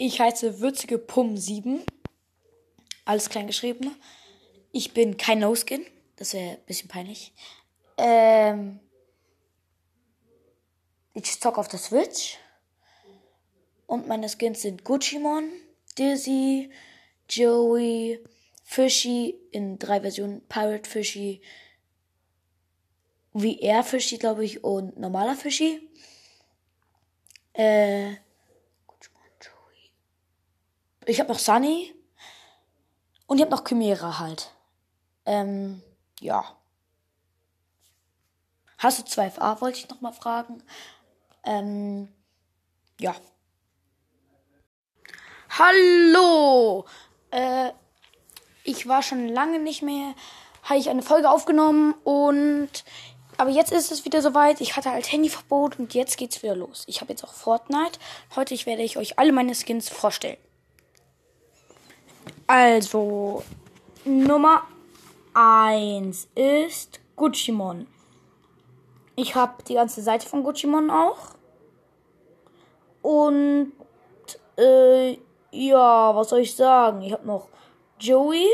Ich 0.00 0.20
heiße 0.20 0.60
Würzige 0.60 0.96
Pum 0.96 1.36
7. 1.36 1.82
Alles 3.04 3.28
klein 3.28 3.48
geschrieben. 3.48 3.96
Ich 4.70 4.94
bin 4.94 5.16
kein 5.16 5.40
No-Skin. 5.40 5.84
Das 6.14 6.34
wäre 6.34 6.52
ein 6.52 6.64
bisschen 6.66 6.88
peinlich. 6.88 7.32
Ähm, 7.96 8.78
ich 11.14 11.40
zock 11.40 11.58
auf 11.58 11.66
der 11.66 11.80
Switch. 11.80 12.38
Und 13.88 14.06
meine 14.06 14.28
Skins 14.28 14.62
sind 14.62 14.84
Gucci-Mon, 14.84 15.50
Dizzy, 15.98 16.70
Joey, 17.28 18.22
Fishy 18.62 19.34
in 19.50 19.80
drei 19.80 20.00
Versionen. 20.00 20.46
Pirate 20.48 20.88
Fishy, 20.88 21.40
VR 23.32 23.82
Fishy, 23.82 24.18
glaube 24.18 24.44
ich, 24.44 24.62
und 24.62 24.96
normaler 24.96 25.34
Fishy. 25.34 25.80
Äh, 27.54 28.14
ich 31.08 31.20
habe 31.20 31.32
noch 31.32 31.38
Sunny. 31.38 31.94
Und 33.26 33.38
ich 33.38 33.42
habe 33.42 33.54
noch 33.54 33.64
Chimera 33.66 34.18
halt. 34.18 34.52
Ähm, 35.26 35.82
ja. 36.20 36.44
Hast 38.78 38.98
du 38.98 39.20
2FA, 39.20 39.60
wollte 39.60 39.78
ich 39.78 39.88
noch 39.88 40.00
mal 40.00 40.12
fragen. 40.12 40.62
Ähm, 41.44 42.08
ja. 43.00 43.14
Hallo! 45.50 46.84
Äh, 47.30 47.72
ich 48.64 48.86
war 48.86 49.02
schon 49.02 49.28
lange 49.28 49.58
nicht 49.58 49.82
mehr, 49.82 50.14
habe 50.62 50.78
ich 50.78 50.90
eine 50.90 51.02
Folge 51.02 51.30
aufgenommen 51.30 51.94
und 52.04 52.84
aber 53.38 53.50
jetzt 53.50 53.72
ist 53.72 53.92
es 53.92 54.04
wieder 54.04 54.20
soweit. 54.20 54.60
Ich 54.60 54.76
hatte 54.76 54.90
halt 54.90 55.10
Handyverbot 55.10 55.78
und 55.78 55.94
jetzt 55.94 56.16
geht's 56.16 56.42
wieder 56.42 56.56
los. 56.56 56.84
Ich 56.86 57.00
habe 57.00 57.12
jetzt 57.12 57.22
auch 57.24 57.32
Fortnite. 57.32 57.98
Heute 58.34 58.54
werde 58.66 58.82
ich 58.82 58.96
euch 58.96 59.18
alle 59.18 59.32
meine 59.32 59.54
Skins 59.54 59.88
vorstellen. 59.88 60.38
Also, 62.50 63.42
Nummer 64.06 64.62
1 65.34 66.28
ist 66.34 66.98
Gucci-Mon. 67.14 67.86
Ich 69.16 69.34
habe 69.34 69.62
die 69.64 69.74
ganze 69.74 70.00
Seite 70.00 70.26
von 70.26 70.42
Gucci-Mon 70.42 70.90
auch. 70.90 71.34
Und, 73.02 73.74
äh, 74.56 75.18
ja, 75.50 76.16
was 76.16 76.30
soll 76.30 76.40
ich 76.40 76.56
sagen? 76.56 77.02
Ich 77.02 77.12
habe 77.12 77.26
noch 77.26 77.48
Joey. 78.00 78.46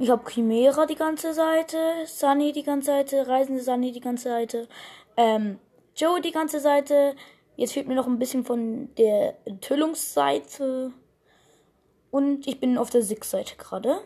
Ich 0.00 0.10
habe 0.10 0.28
Chimera 0.28 0.86
die 0.86 0.96
ganze 0.96 1.32
Seite, 1.34 1.78
Sunny 2.06 2.50
die 2.50 2.64
ganze 2.64 2.86
Seite, 2.86 3.28
Reisende 3.28 3.62
Sunny 3.62 3.92
die 3.92 4.00
ganze 4.00 4.24
Seite, 4.28 4.68
ähm, 5.16 5.60
Joey 5.94 6.20
die 6.20 6.32
ganze 6.32 6.58
Seite. 6.58 7.14
Jetzt 7.54 7.74
fehlt 7.74 7.86
mir 7.86 7.94
noch 7.94 8.08
ein 8.08 8.18
bisschen 8.18 8.44
von 8.44 8.92
der 8.96 9.36
Enthüllungsseite. 9.44 10.92
Und 12.14 12.46
ich 12.46 12.60
bin 12.60 12.78
auf 12.78 12.90
der 12.90 13.02
Six-Seite 13.02 13.56
gerade. 13.56 14.00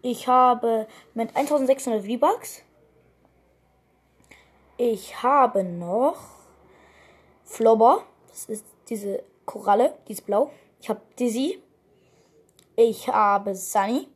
Ich 0.00 0.28
habe 0.28 0.86
mit 1.12 1.36
1600 1.36 2.02
V-Bucks. 2.02 2.62
Ich 4.78 5.22
habe 5.22 5.62
noch 5.62 6.16
Flobber. 7.44 8.02
Das 8.28 8.46
ist 8.46 8.64
diese 8.88 9.22
Koralle, 9.44 9.92
die 10.08 10.12
ist 10.12 10.24
blau. 10.24 10.50
Ich 10.80 10.88
habe 10.88 11.02
Dizzy. 11.18 11.62
Ich 12.76 13.08
habe 13.08 13.54
Sunny. 13.54 14.08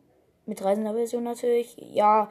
Mit 0.46 0.64
reisender 0.64 0.94
Version 0.94 1.24
natürlich. 1.24 1.76
Ja, 1.76 2.30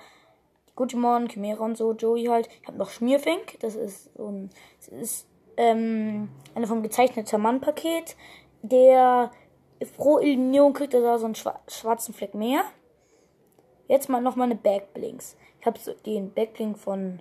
Gutimon, 0.75 1.27
Chimera 1.27 1.63
und 1.63 1.77
so, 1.77 1.93
Joey 1.93 2.25
halt. 2.25 2.49
Ich 2.59 2.67
habe 2.67 2.79
noch 2.79 2.89
Schmierfink. 2.89 3.59
Das 3.59 3.75
ist 3.75 4.15
so 4.15 4.29
ein. 4.29 4.49
Das 4.79 4.87
ist 4.87 5.27
ähm, 5.57 6.29
eine 6.55 6.65
vom 6.65 6.81
gezeichneten 6.81 7.39
Mann-Paket. 7.39 8.15
Der 8.63 9.29
pro 9.97 10.19
Eliminierung 10.19 10.73
kriegt 10.73 10.93
er 10.93 11.01
da 11.01 11.17
so 11.17 11.25
einen 11.25 11.35
schwarzen 11.35 12.13
Fleck 12.13 12.33
mehr. 12.33 12.63
Jetzt 13.87 14.09
mal 14.09 14.21
nochmal 14.21 14.45
eine 14.45 14.55
Backblinks. 14.55 15.35
Ich 15.59 15.65
habe 15.65 15.79
so 15.79 15.93
den 15.93 16.33
Backblink 16.33 16.77
von 16.77 17.19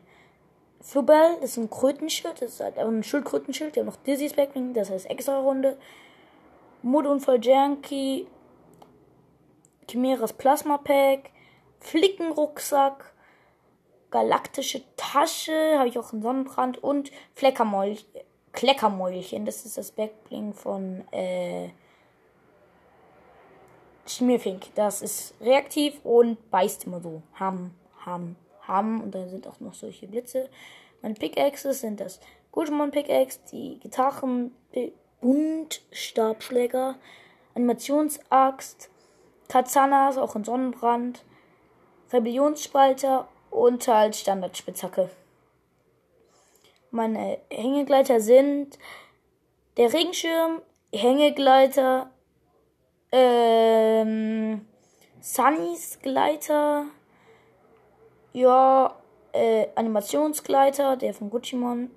Flubel, 0.80 1.36
das 1.40 1.52
ist 1.52 1.56
ein 1.58 1.70
Krötenschild, 1.70 2.40
das 2.40 2.54
ist 2.54 2.60
halt 2.60 2.78
ein 2.78 3.02
Schildkrötenschild. 3.02 3.74
Wir 3.74 3.82
haben 3.82 3.88
noch 3.88 3.96
Dizzy's 3.96 4.34
Backblink, 4.34 4.74
das 4.74 4.90
heißt 4.90 5.10
extra 5.10 5.38
Runde. 5.38 5.76
Modunfall 6.82 7.44
Janky, 7.44 8.26
Chimeras 9.88 10.32
Plasma 10.32 10.78
Pack, 10.78 11.30
Flickenrucksack, 11.80 13.12
galaktische 14.10 14.82
Tasche, 14.96 15.78
habe 15.78 15.88
ich 15.88 15.98
auch 15.98 16.12
einen 16.12 16.22
Sonnenbrand 16.22 16.82
und 16.82 17.10
Fleckermäulchen, 17.34 18.06
Kleckermäulchen, 18.52 19.44
das 19.44 19.66
ist 19.66 19.76
das 19.76 19.92
Backblink 19.92 20.54
von 20.56 21.04
äh, 21.12 21.68
Schmierfink. 24.06 24.74
Das 24.74 25.02
ist 25.02 25.34
reaktiv 25.40 26.00
und 26.04 26.50
beißt 26.50 26.84
immer 26.84 27.00
so. 27.00 27.22
Ham, 27.38 27.72
ham, 28.04 28.36
ham. 28.66 29.00
Und 29.02 29.14
da 29.14 29.26
sind 29.28 29.46
auch 29.46 29.60
noch 29.60 29.74
solche 29.74 30.06
Blitze. 30.06 30.48
Meine 31.02 31.14
Pickaxes 31.14 31.80
sind 31.80 32.00
das 32.00 32.20
Gutschmann 32.52 32.90
Pickaxe, 32.90 33.40
die 33.52 33.78
Gitarren, 33.78 34.52
Buntstabschläger, 35.20 36.96
Animationsaxt, 37.54 38.90
Katsanas, 39.48 40.18
auch 40.18 40.36
in 40.36 40.44
Sonnenbrand, 40.44 41.24
Rebellionsspalter 42.12 43.28
und 43.50 43.86
halt 43.86 44.16
Standardspitzhacke. 44.16 45.10
Meine 46.90 47.38
Hängegleiter 47.50 48.20
sind 48.20 48.78
der 49.76 49.92
Regenschirm, 49.92 50.60
Hängegleiter, 50.92 52.10
ähm, 53.12 54.66
Sunnys 55.20 55.98
Gleiter. 56.00 56.86
Ja, 58.32 58.96
äh, 59.32 59.66
Animationsgleiter, 59.74 60.96
der 60.96 61.14
von 61.14 61.30
Gucci-Mon. 61.30 61.90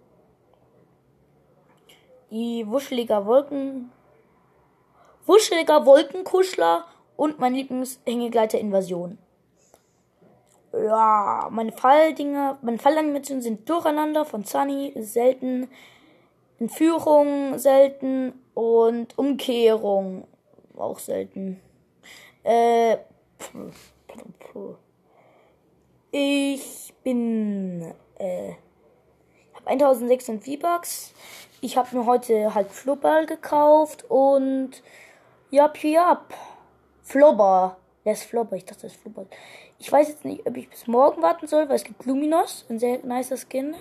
Die 2.32 2.68
wuscheliger 2.68 3.26
Wolken. 3.26 3.92
Wuscheliger 5.26 5.86
Wolkenkuschler 5.86 6.86
und 7.16 7.40
mein 7.40 7.54
Lieblingshängegleiter 7.54 8.60
Invasion. 8.60 9.18
Ja, 10.74 11.48
meine 11.52 11.72
Falldinger, 11.72 12.58
meine 12.64 12.80
Fallanimationen 12.80 13.44
sind 13.44 13.70
durcheinander 13.70 14.26
von 14.26 14.44
Sunny, 14.44 14.94
selten. 14.96 15.70
Entführung 16.60 17.58
selten 17.58 18.34
und 18.54 19.18
Umkehrung 19.18 20.28
auch 20.78 21.00
selten. 21.00 21.60
Äh, 22.44 22.98
ich 26.12 26.94
bin, 27.04 27.94
äh, 28.20 28.54
habe 29.54 29.68
1600 29.68 30.44
V-Bucks. 30.44 31.14
Ich 31.62 31.78
habe 31.78 31.98
mir 31.98 32.06
heute 32.06 32.54
halt 32.54 32.72
Flubber 32.72 33.26
gekauft 33.26 34.06
und 34.10 34.84
jap, 35.50 35.78
jap. 35.84 36.34
Flobber. 37.02 37.78
Der 38.06 38.14
ist 38.14 38.24
Flobber. 38.24 38.56
Ich 38.56 38.66
dachte, 38.66 38.84
das 38.84 38.94
ist 38.94 39.02
Flubber. 39.02 39.26
Ich 39.80 39.92
weiß 39.92 40.08
jetzt 40.10 40.26
nicht, 40.26 40.46
ob 40.46 40.56
ich 40.58 40.70
bis 40.70 40.88
morgen 40.88 41.22
warten 41.22 41.48
soll, 41.48 41.68
weil 41.70 41.76
es 41.76 41.84
gibt 41.84 42.06
Luminos. 42.06 42.66
Ein 42.70 42.80
sehr 42.80 43.00
nicer 43.00 43.38
Skin. 43.38 43.76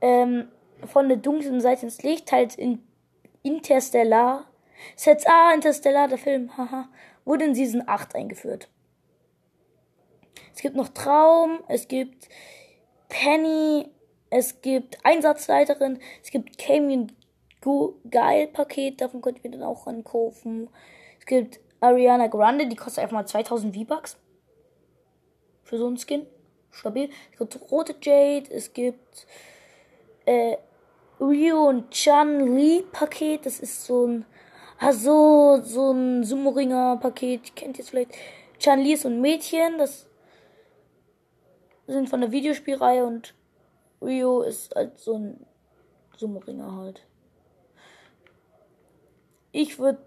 Ähm, 0.00 0.48
von 0.86 1.08
der 1.08 1.18
dunklen 1.18 1.60
Seite 1.60 1.86
ins 1.86 2.02
Licht, 2.02 2.30
halt 2.32 2.54
in 2.56 2.82
Interstellar. 3.42 4.44
Sets 4.96 5.26
A, 5.26 5.52
Interstellar, 5.54 6.08
der 6.08 6.18
Film, 6.18 6.56
haha, 6.56 6.88
wurde 7.24 7.44
in 7.44 7.54
Season 7.54 7.82
8 7.86 8.14
eingeführt. 8.14 8.68
Es 10.54 10.62
gibt 10.62 10.76
noch 10.76 10.88
Traum, 10.88 11.60
es 11.68 11.88
gibt 11.88 12.28
Penny, 13.08 13.88
es 14.30 14.60
gibt 14.60 14.98
Einsatzleiterin, 15.04 16.00
es 16.22 16.30
gibt 16.30 16.58
Camion 16.58 17.12
Geil 18.10 18.46
Paket, 18.46 19.00
davon 19.00 19.20
könnt 19.20 19.44
ihr 19.44 19.50
dann 19.50 19.62
auch 19.62 19.86
ankaufen. 19.86 20.70
Es 21.18 21.26
gibt 21.26 21.60
Ariana 21.80 22.28
Grande, 22.28 22.66
die 22.66 22.76
kostet 22.76 23.02
einfach 23.04 23.16
mal 23.16 23.26
2000 23.26 23.76
V-Bucks. 23.76 24.16
Für 25.64 25.76
so 25.76 25.86
einen 25.86 25.98
Skin. 25.98 26.26
Stabil. 26.70 27.10
Es 27.32 27.38
gibt 27.38 27.70
Rote 27.70 27.94
Jade, 28.00 28.50
es 28.50 28.72
gibt 28.72 29.26
äh, 30.26 30.56
Ryu 31.20 31.68
und 31.68 31.90
Chan 31.90 32.56
Li 32.56 32.84
Paket, 32.92 33.46
das 33.46 33.60
ist 33.60 33.84
so 33.84 34.06
ein 34.06 34.26
Ah, 34.80 34.92
so, 34.92 35.60
so 35.64 35.90
ein 35.90 36.22
Sumo-Ringer-Paket. 36.22 37.56
Kennt 37.56 37.78
ihr 37.78 37.82
es 37.82 37.90
vielleicht? 37.90 38.12
Chan-Li 38.60 38.92
ist 38.92 39.06
ein 39.06 39.20
Mädchen. 39.20 39.76
Das 39.76 40.06
sind 41.88 42.08
von 42.08 42.20
der 42.20 42.30
Videospielreihe 42.30 43.04
und 43.04 43.34
Rio 44.00 44.42
ist 44.42 44.76
halt 44.76 44.96
so 44.98 45.18
ein 45.18 45.46
Sumo-Ringer 46.16 46.76
halt. 46.76 47.02
Ich 49.50 49.78
würde. 49.80 49.98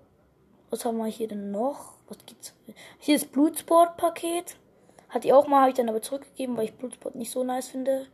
Was 0.70 0.86
haben 0.86 1.00
wir 1.00 1.08
hier 1.08 1.28
denn 1.28 1.52
noch? 1.52 1.96
Was 2.08 2.20
gibt's? 2.26 2.54
Hier 2.98 3.18
ist 3.18 3.34
Blutsport-Paket. 3.34 4.56
Hatte 5.10 5.28
ich 5.28 5.34
auch 5.34 5.48
mal, 5.48 5.60
habe 5.60 5.72
ich 5.72 5.76
dann 5.76 5.90
aber 5.90 6.02
zurückgegeben, 6.02 6.56
weil 6.56 6.64
ich 6.64 6.76
Blutsport 6.76 7.16
nicht 7.16 7.32
so 7.32 7.44
nice 7.44 7.68
finde. 7.68 8.08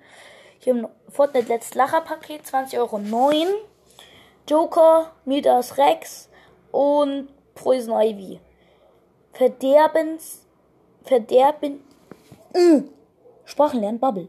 Hier 0.57 0.73
haben 0.73 0.87
Fortnite 1.07 1.49
Let's 1.49 1.75
Lacher 1.75 2.01
Paket, 2.01 2.45
20,09 2.45 2.79
Euro. 2.79 2.97
Joker, 4.47 5.11
Midas 5.23 5.77
Rex 5.77 6.26
und 6.77 7.29
Poison 7.55 7.99
Ivy. 7.99 8.39
Verderbens. 9.33 10.45
Verderben. 11.03 11.81
Äh, 12.53 12.83
Sprachenlernen, 13.45 13.99
Bubble. 13.99 14.27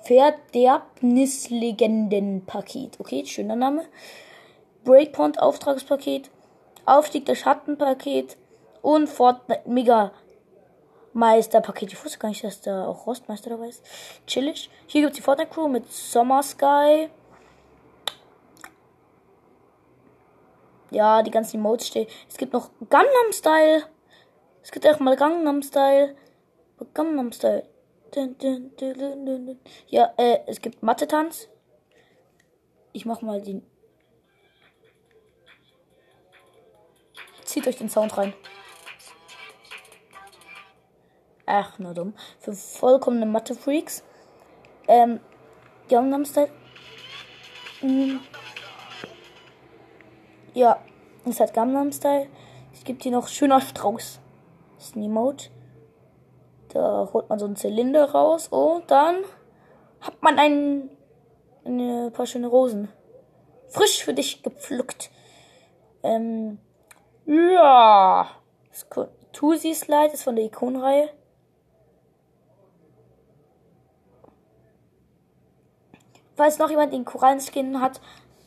Verderbnislegenden-Paket. 0.00 2.98
Okay, 2.98 3.24
schöner 3.26 3.54
Name. 3.54 3.84
Breakpoint 4.82 5.40
Auftragspaket. 5.40 6.32
Aufstieg 6.84 7.26
der 7.26 7.36
Schattenpaket. 7.36 8.36
Und 8.82 9.08
Fortnite 9.08 9.62
Mega 9.66 10.10
Meisterpaket. 11.12 11.92
Ich 11.92 12.04
wusste 12.04 12.18
gar 12.18 12.30
nicht, 12.30 12.42
dass 12.42 12.60
da 12.60 12.88
auch 12.88 13.06
Rostmeister 13.06 13.50
dabei 13.50 13.68
ist. 13.68 13.84
Chillig. 14.26 14.68
Hier 14.88 15.02
gibt 15.02 15.12
es 15.12 15.18
die 15.18 15.22
Fortnite 15.22 15.50
Crew 15.50 15.68
mit 15.68 15.92
Summer 15.92 16.42
Sky. 16.42 17.08
Ja, 20.90 21.22
die 21.22 21.30
ganzen 21.30 21.56
Emotes 21.56 21.88
stehen. 21.88 22.06
Es 22.28 22.36
gibt 22.36 22.52
noch 22.52 22.70
Gangnam 22.88 23.32
Style. 23.32 23.84
Es 24.62 24.70
gibt 24.70 24.86
auch 24.86 25.00
mal 25.00 25.16
Gangnam 25.16 25.62
Style. 25.62 26.16
Gangnam 26.94 27.32
Style. 27.32 27.68
Ja, 29.88 30.14
äh, 30.16 30.38
es 30.46 30.60
gibt 30.60 30.82
Mathe-Tanz. 30.82 31.48
Ich 32.92 33.04
mach 33.04 33.22
mal 33.22 33.42
den. 33.42 33.66
Zieht 37.44 37.66
euch 37.66 37.76
den 37.76 37.88
Sound 37.88 38.16
rein. 38.16 38.32
Ach, 41.46 41.78
nur 41.78 41.92
dumm. 41.92 42.14
Für 42.38 42.52
vollkommene 42.52 43.26
Mathe-Freaks. 43.26 44.04
Ähm, 44.88 45.20
Gangnam 45.88 46.24
Style. 46.24 46.50
Mhm. 47.82 48.20
Ja, 51.24 51.30
es 51.30 51.40
hat 51.40 51.54
Gangnam 51.54 51.92
Style. 51.92 52.26
Es 52.72 52.84
gibt 52.84 53.02
hier 53.02 53.12
noch 53.12 53.28
schöner 53.28 53.60
Strauß. 53.60 54.20
Das 54.76 54.84
ist 54.86 54.96
ein 54.96 55.02
Emote. 55.02 55.50
Da 56.68 57.08
holt 57.12 57.28
man 57.28 57.38
so 57.38 57.46
einen 57.46 57.56
Zylinder 57.56 58.10
raus 58.10 58.48
und 58.48 58.90
dann 58.90 59.16
hat 60.00 60.20
man 60.22 60.38
ein, 60.38 60.90
ein 61.64 62.12
paar 62.12 62.26
schöne 62.26 62.48
Rosen. 62.48 62.88
Frisch 63.68 64.04
für 64.04 64.12
dich 64.12 64.42
gepflückt. 64.42 65.10
Ähm, 66.02 66.58
ja. 67.26 68.28
Tusi 69.32 69.74
Slide 69.74 70.12
ist 70.12 70.24
von 70.24 70.36
der 70.36 70.44
Ikonreihe. 70.44 71.10
Falls 76.36 76.58
noch 76.58 76.70
jemand 76.70 76.92
den 76.92 77.04
Korallenskin 77.04 77.80
hat, 77.80 78.00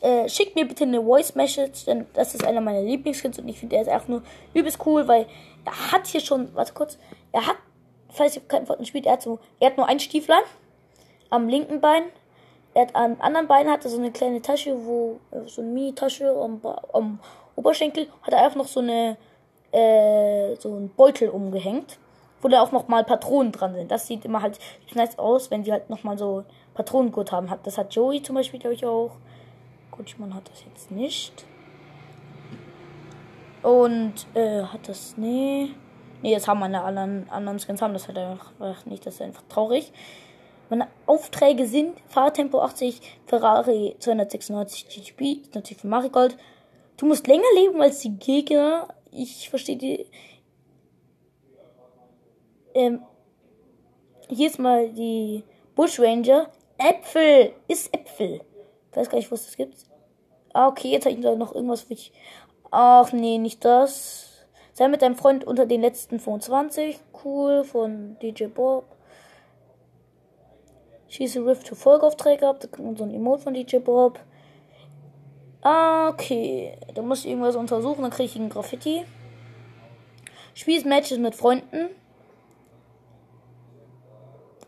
äh, 0.07 0.29
schickt 0.29 0.55
mir 0.55 0.65
bitte 0.65 0.85
eine 0.85 1.03
Voice 1.03 1.35
Message, 1.35 1.83
denn 1.85 2.05
das 2.13 2.33
ist 2.33 2.45
einer 2.45 2.61
meiner 2.61 2.81
Lieblingskins 2.81 3.39
und 3.39 3.49
ich 3.49 3.59
finde, 3.59 3.75
er 3.75 3.81
ist 3.81 3.89
einfach 3.89 4.07
nur 4.07 4.23
übelst 4.53 4.79
cool, 4.85 5.05
weil 5.07 5.25
er 5.65 5.91
hat 5.91 6.07
hier 6.07 6.21
schon, 6.21 6.53
warte 6.55 6.73
kurz, 6.73 6.97
er 7.33 7.45
hat, 7.45 7.57
falls 8.09 8.37
ihr 8.37 8.41
kein 8.47 8.65
Fortnite 8.65 8.87
spielt, 8.87 9.05
er 9.05 9.13
hat 9.13 9.21
so, 9.21 9.39
er 9.59 9.69
hat 9.69 9.77
nur 9.77 9.87
ein 9.87 9.99
Stieflein 9.99 10.43
am 11.29 11.49
linken 11.49 11.81
Bein, 11.81 12.03
er 12.73 12.83
hat 12.83 12.95
am 12.95 13.17
anderen 13.19 13.47
Bein 13.47 13.69
hat 13.69 13.83
er 13.83 13.89
so 13.89 13.97
eine 13.97 14.11
kleine 14.11 14.41
Tasche, 14.41 14.77
wo, 14.85 15.19
äh, 15.31 15.45
so 15.45 15.61
eine 15.61 15.71
Mini-Tasche 15.71 16.29
am, 16.29 16.61
am 16.93 17.19
Oberschenkel, 17.57 18.07
hat 18.21 18.33
er 18.33 18.45
einfach 18.45 18.57
noch 18.57 18.67
so 18.67 18.79
eine, 18.79 19.17
äh, 19.73 20.55
so 20.55 20.69
einen 20.69 20.89
Beutel 20.95 21.27
umgehängt, 21.27 21.97
wo 22.41 22.47
da 22.47 22.61
auch 22.61 22.71
noch 22.71 22.87
mal 22.87 23.03
Patronen 23.03 23.51
dran 23.51 23.73
sind. 23.73 23.91
Das 23.91 24.07
sieht 24.07 24.23
immer 24.23 24.41
halt 24.41 24.57
nice 24.93 25.19
aus, 25.19 25.51
wenn 25.51 25.65
sie 25.65 25.71
halt 25.73 25.89
noch 25.89 26.03
mal 26.03 26.17
so 26.17 26.45
Patronengurt 26.75 27.33
haben. 27.33 27.51
Das 27.63 27.77
hat 27.77 27.93
Joey 27.93 28.21
zum 28.21 28.35
Beispiel, 28.35 28.59
glaube 28.59 28.75
ich, 28.75 28.85
auch. 28.85 29.11
Kutschmann 29.97 30.33
hat 30.33 30.49
das 30.49 30.63
jetzt 30.63 30.91
nicht. 30.91 31.45
Und 33.63 34.13
äh, 34.33 34.63
hat 34.63 34.87
das. 34.87 35.15
Nee. 35.17 35.71
Nee, 36.21 36.31
jetzt 36.31 36.47
haben 36.47 36.59
meine 36.59 36.83
anderen, 36.83 37.29
anderen 37.29 37.59
Skins 37.59 37.81
haben 37.81 37.93
das 37.93 38.07
halt 38.07 38.17
einfach 38.17 38.85
nicht. 38.85 39.05
Das 39.05 39.15
ist 39.15 39.21
einfach 39.21 39.43
traurig. 39.49 39.91
Meine 40.69 40.87
Aufträge 41.05 41.65
sind 41.65 41.99
Fahrtempo 42.07 42.61
80, 42.61 43.01
Ferrari 43.25 43.95
296 43.99 44.87
GTB, 44.89 45.53
natürlich 45.55 45.81
für 45.81 45.87
Marigold. 45.87 46.37
Du 46.97 47.05
musst 47.05 47.27
länger 47.27 47.43
leben 47.55 47.81
als 47.81 47.99
die 47.99 48.17
Gegner. 48.17 48.87
Ich 49.11 49.49
verstehe 49.49 49.77
die. 49.77 50.07
Ähm, 52.73 53.01
hier 54.29 54.47
ist 54.47 54.59
mal 54.59 54.89
die 54.89 55.43
Bushranger. 55.75 56.49
Äpfel 56.77 57.53
ist 57.67 57.93
Äpfel. 57.93 58.41
Ich 58.91 58.97
weiß 58.97 59.09
gar 59.09 59.17
nicht, 59.17 59.31
was 59.31 59.45
das 59.45 59.55
gibt. 59.55 59.86
Ah, 60.57 60.69
okay, 60.69 60.87
jetzt 60.89 61.05
habe 61.05 61.13
ich 61.13 61.21
da 61.21 61.35
noch 61.35 61.53
irgendwas 61.53 61.81
für 61.81 61.93
dich. 61.93 62.11
Ach 62.71 63.11
nee, 63.11 63.37
nicht 63.37 63.63
das. 63.63 64.47
Sei 64.73 64.87
mit 64.87 65.03
deinem 65.03 65.15
Freund 65.15 65.43
unter 65.43 65.67
den 65.67 65.81
letzten 65.81 66.19
25. 66.19 66.99
Cool, 67.23 67.63
von 67.63 68.17
DJ 68.23 68.45
Bob. 68.45 68.85
Schieße 71.09 71.45
Rift 71.45 71.67
to 71.67 71.75
Folgeaufträge 71.75 72.47
ab. 72.47 72.59
Da 72.59 72.67
kommt 72.69 72.97
so 72.97 73.03
ein 73.03 73.13
Emote 73.13 73.43
von 73.43 73.53
DJ 73.53 73.77
Bob. 73.77 74.19
Ah, 75.61 76.09
okay. 76.09 76.75
Da 76.95 77.03
muss 77.03 77.19
ich 77.19 77.27
irgendwas 77.29 77.55
untersuchen, 77.55 78.01
dann 78.01 78.09
kriege 78.09 78.31
ich 78.31 78.35
ein 78.35 78.49
Graffiti. 78.49 79.05
Spielst 80.55 80.87
Matches 80.87 81.19
mit 81.19 81.35
Freunden. 81.35 81.89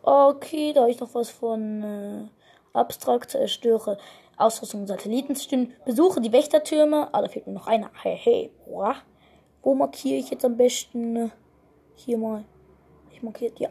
Okay, 0.03 0.71
da 0.71 0.81
habe 0.81 0.91
ich 0.91 0.99
noch 0.99 1.15
was 1.15 1.31
von 1.31 1.81
äh, 1.81 2.77
Abstrakt 2.77 3.31
zerstöre. 3.31 3.97
Ausrüstung 4.39 4.87
Satellitenstimmen. 4.87 5.73
Besuche 5.85 6.21
die 6.21 6.31
Wächtertürme. 6.31 7.09
Ah, 7.11 7.21
da 7.21 7.27
fehlt 7.27 7.47
mir 7.47 7.53
noch 7.53 7.67
einer. 7.67 7.91
Hey, 8.01 8.17
hey. 8.17 8.51
Boah. 8.65 8.95
Wo 9.61 9.75
markiere 9.75 10.17
ich 10.17 10.29
jetzt 10.29 10.45
am 10.45 10.57
besten? 10.57 11.31
Hier 11.95 12.17
mal. 12.17 12.45
Ich 13.11 13.21
markiert, 13.21 13.59
ja. 13.59 13.69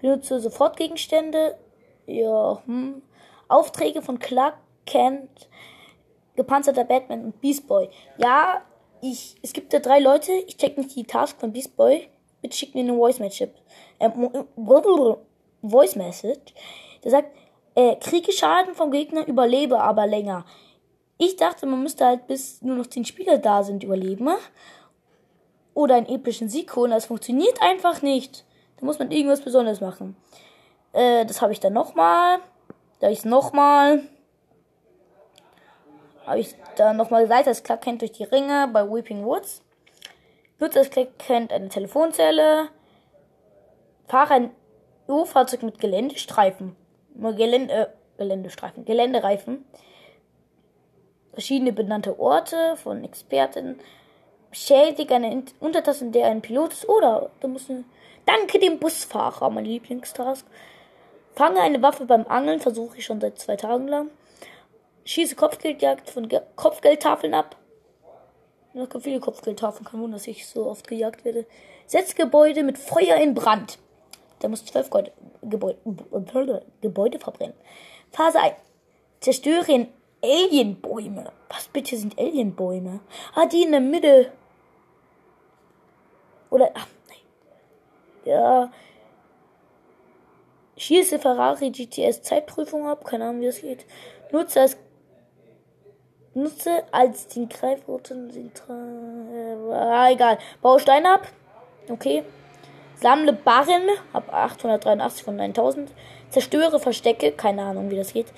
Benutze 0.00 0.40
Sofortgegenstände. 0.40 1.56
Ja, 2.06 2.62
hm. 2.66 3.02
Aufträge 3.48 4.02
von 4.02 4.18
Clark 4.18 4.56
Kent, 4.86 5.48
gepanzerter 6.36 6.84
Batman 6.84 7.24
und 7.24 7.40
Beast 7.40 7.66
Boy. 7.66 7.88
Ja, 8.18 8.62
ich, 9.00 9.36
es 9.42 9.52
gibt 9.52 9.72
da 9.72 9.78
drei 9.78 9.98
Leute. 9.98 10.32
Ich 10.46 10.56
check 10.56 10.78
nicht 10.78 10.94
die 10.94 11.04
Task 11.04 11.38
von 11.38 11.52
Beast 11.52 11.76
Boy. 11.76 12.08
Bitte 12.40 12.56
schick 12.56 12.74
mir 12.74 12.80
eine 12.80 12.94
Voice 12.94 13.18
Message. 13.18 13.52
Ähm, 14.00 14.30
Voice 15.62 15.96
Message. 15.96 16.54
Der 17.04 17.10
sagt, 17.10 17.36
äh, 17.76 17.94
kriege 17.96 18.32
Schaden 18.32 18.74
vom 18.74 18.90
Gegner, 18.90 19.28
überlebe 19.28 19.78
aber 19.80 20.06
länger. 20.06 20.44
Ich 21.18 21.36
dachte, 21.36 21.66
man 21.66 21.82
müsste 21.82 22.04
halt 22.04 22.26
bis 22.26 22.60
nur 22.62 22.76
noch 22.76 22.86
10 22.86 23.04
Spieler 23.04 23.38
da 23.38 23.62
sind 23.62 23.84
überleben. 23.84 24.30
Oder 25.74 25.96
einen 25.96 26.08
epischen 26.08 26.48
Sieg 26.48 26.74
holen. 26.74 26.90
Das 26.90 27.06
funktioniert 27.06 27.60
einfach 27.62 28.02
nicht. 28.02 28.44
Da 28.78 28.86
muss 28.86 28.98
man 28.98 29.10
irgendwas 29.10 29.42
Besonderes 29.42 29.80
machen. 29.80 30.16
Äh, 30.92 31.26
das 31.26 31.42
habe 31.42 31.52
ich 31.52 31.60
dann 31.60 31.74
nochmal. 31.74 32.38
Da 32.98 33.06
habe 33.06 33.12
ich 33.12 33.20
es 33.20 33.24
nochmal. 33.26 34.02
Habe 36.24 36.40
ich 36.40 36.54
dann 36.76 36.96
nochmal 36.96 37.22
gesagt, 37.22 37.46
das 37.46 37.62
Clark 37.62 37.82
kennt 37.82 38.00
durch 38.00 38.12
die 38.12 38.24
Ringe 38.24 38.68
bei 38.72 38.90
Weeping 38.90 39.24
Woods. 39.24 39.62
Nutzt 40.58 40.76
das 40.76 40.90
Clark 40.90 41.18
kennt 41.18 41.52
eine 41.52 41.68
Telefonzelle. 41.68 42.68
Fahre 44.06 44.34
ein 44.34 44.50
U-Fahrzeug 45.08 45.62
mit 45.62 45.78
Geländestreifen. 45.78 46.74
Gelände, 47.20 47.72
äh, 47.72 47.86
Geländestreifen, 48.18 48.84
Geländereifen. 48.84 49.64
Verschiedene 51.32 51.72
benannte 51.72 52.18
Orte 52.18 52.76
von 52.76 53.04
Experten. 53.04 53.78
Beschädige 54.50 55.14
eine 55.14 55.44
Untertasse, 55.60 56.06
in 56.06 56.12
der 56.12 56.26
ein 56.26 56.40
Pilot 56.40 56.72
ist. 56.72 56.88
Oder 56.88 57.30
du 57.40 57.48
musst 57.48 57.70
Danke 58.26 58.58
dem 58.58 58.80
Busfahrer, 58.80 59.50
mein 59.50 59.64
Lieblingstask. 59.64 60.44
Fange 61.36 61.60
eine 61.60 61.80
Waffe 61.80 62.06
beim 62.06 62.26
Angeln, 62.26 62.58
versuche 62.58 62.98
ich 62.98 63.04
schon 63.04 63.20
seit 63.20 63.38
zwei 63.38 63.54
Tagen 63.54 63.86
lang. 63.86 64.10
Schieße 65.04 65.36
Kopfgeldjagd 65.36 66.10
von 66.10 66.28
Ge 66.28 66.40
Kopfgeldtafeln 66.56 67.34
ab. 67.34 67.56
Noch 68.72 68.88
viele 69.00 69.20
Kopfgeldtafeln, 69.20 69.84
kein 69.84 70.00
Wunder, 70.00 70.16
dass 70.16 70.26
ich 70.26 70.46
so 70.46 70.66
oft 70.66 70.88
gejagt 70.88 71.24
werde. 71.24 71.46
Setz 71.86 72.16
Gebäude 72.16 72.64
mit 72.64 72.78
Feuer 72.78 73.16
in 73.16 73.32
Brand. 73.34 73.78
Da 74.40 74.48
muss 74.48 74.64
zwölf 74.64 74.90
Gebäude, 75.42 76.62
Gebäude 76.80 77.18
verbrennen. 77.18 77.54
Phase 78.10 78.40
1. 78.40 78.54
Zerstören 79.20 79.88
Alienbäume. 80.22 81.32
Was 81.48 81.68
bitte 81.68 81.96
sind 81.96 82.18
Alienbäume? 82.18 83.00
Ah, 83.34 83.46
die 83.46 83.62
in 83.62 83.72
der 83.72 83.80
Mitte. 83.80 84.32
Oder, 86.50 86.70
ach, 86.74 86.86
nein. 87.08 87.18
Ja. 88.24 88.72
Schieße 90.76 91.18
Ferrari 91.18 91.70
GTS 91.70 92.22
Zeitprüfung 92.22 92.86
ab. 92.86 93.04
Keine 93.04 93.24
Ahnung, 93.24 93.40
wie 93.40 93.46
das 93.46 93.60
geht. 93.60 93.86
Nutze 94.32 94.60
als 94.60 94.76
Nutze 96.34 96.84
als 96.92 97.28
den 97.28 97.48
Greifroten. 97.48 98.30
Äh, 98.30 99.72
ah, 99.72 100.10
egal. 100.10 100.38
Bausteine 100.60 101.14
ab. 101.14 101.28
Okay. 101.88 102.24
Sammle 102.96 103.32
Barren 103.32 103.88
ab 104.12 104.32
883 104.32 105.24
von 105.24 105.36
9000. 105.36 105.90
Zerstöre 106.30 106.80
Verstecke, 106.80 107.32
keine 107.32 107.62
Ahnung, 107.62 107.90
wie 107.90 107.96
das 107.96 108.12
geht. 108.12 108.32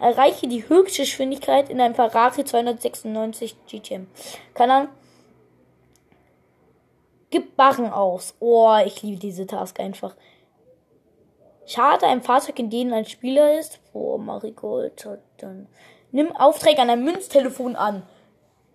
Erreiche 0.00 0.48
die 0.48 0.68
höchste 0.68 1.02
Geschwindigkeit 1.02 1.68
in 1.68 1.80
einem 1.80 1.94
Ferrari 1.94 2.44
296 2.44 3.56
GTM. 3.66 4.06
Keine 4.54 4.72
Ahnung. 4.72 4.88
Gib 7.30 7.56
Barren 7.56 7.92
aus. 7.92 8.34
Oh, 8.38 8.76
ich 8.84 9.02
liebe 9.02 9.18
diese 9.18 9.46
Task 9.46 9.80
einfach. 9.80 10.14
Schade 11.66 12.06
ein 12.06 12.22
Fahrzeug, 12.22 12.58
in 12.58 12.70
dem 12.70 12.92
ein 12.92 13.06
Spieler 13.06 13.58
ist. 13.58 13.80
Oh, 13.92 14.18
Marigold. 14.18 15.08
Dann 15.38 15.66
nimm 16.12 16.30
Aufträge 16.36 16.82
an 16.82 16.90
einem 16.90 17.04
Münztelefon 17.04 17.74
an. 17.74 18.02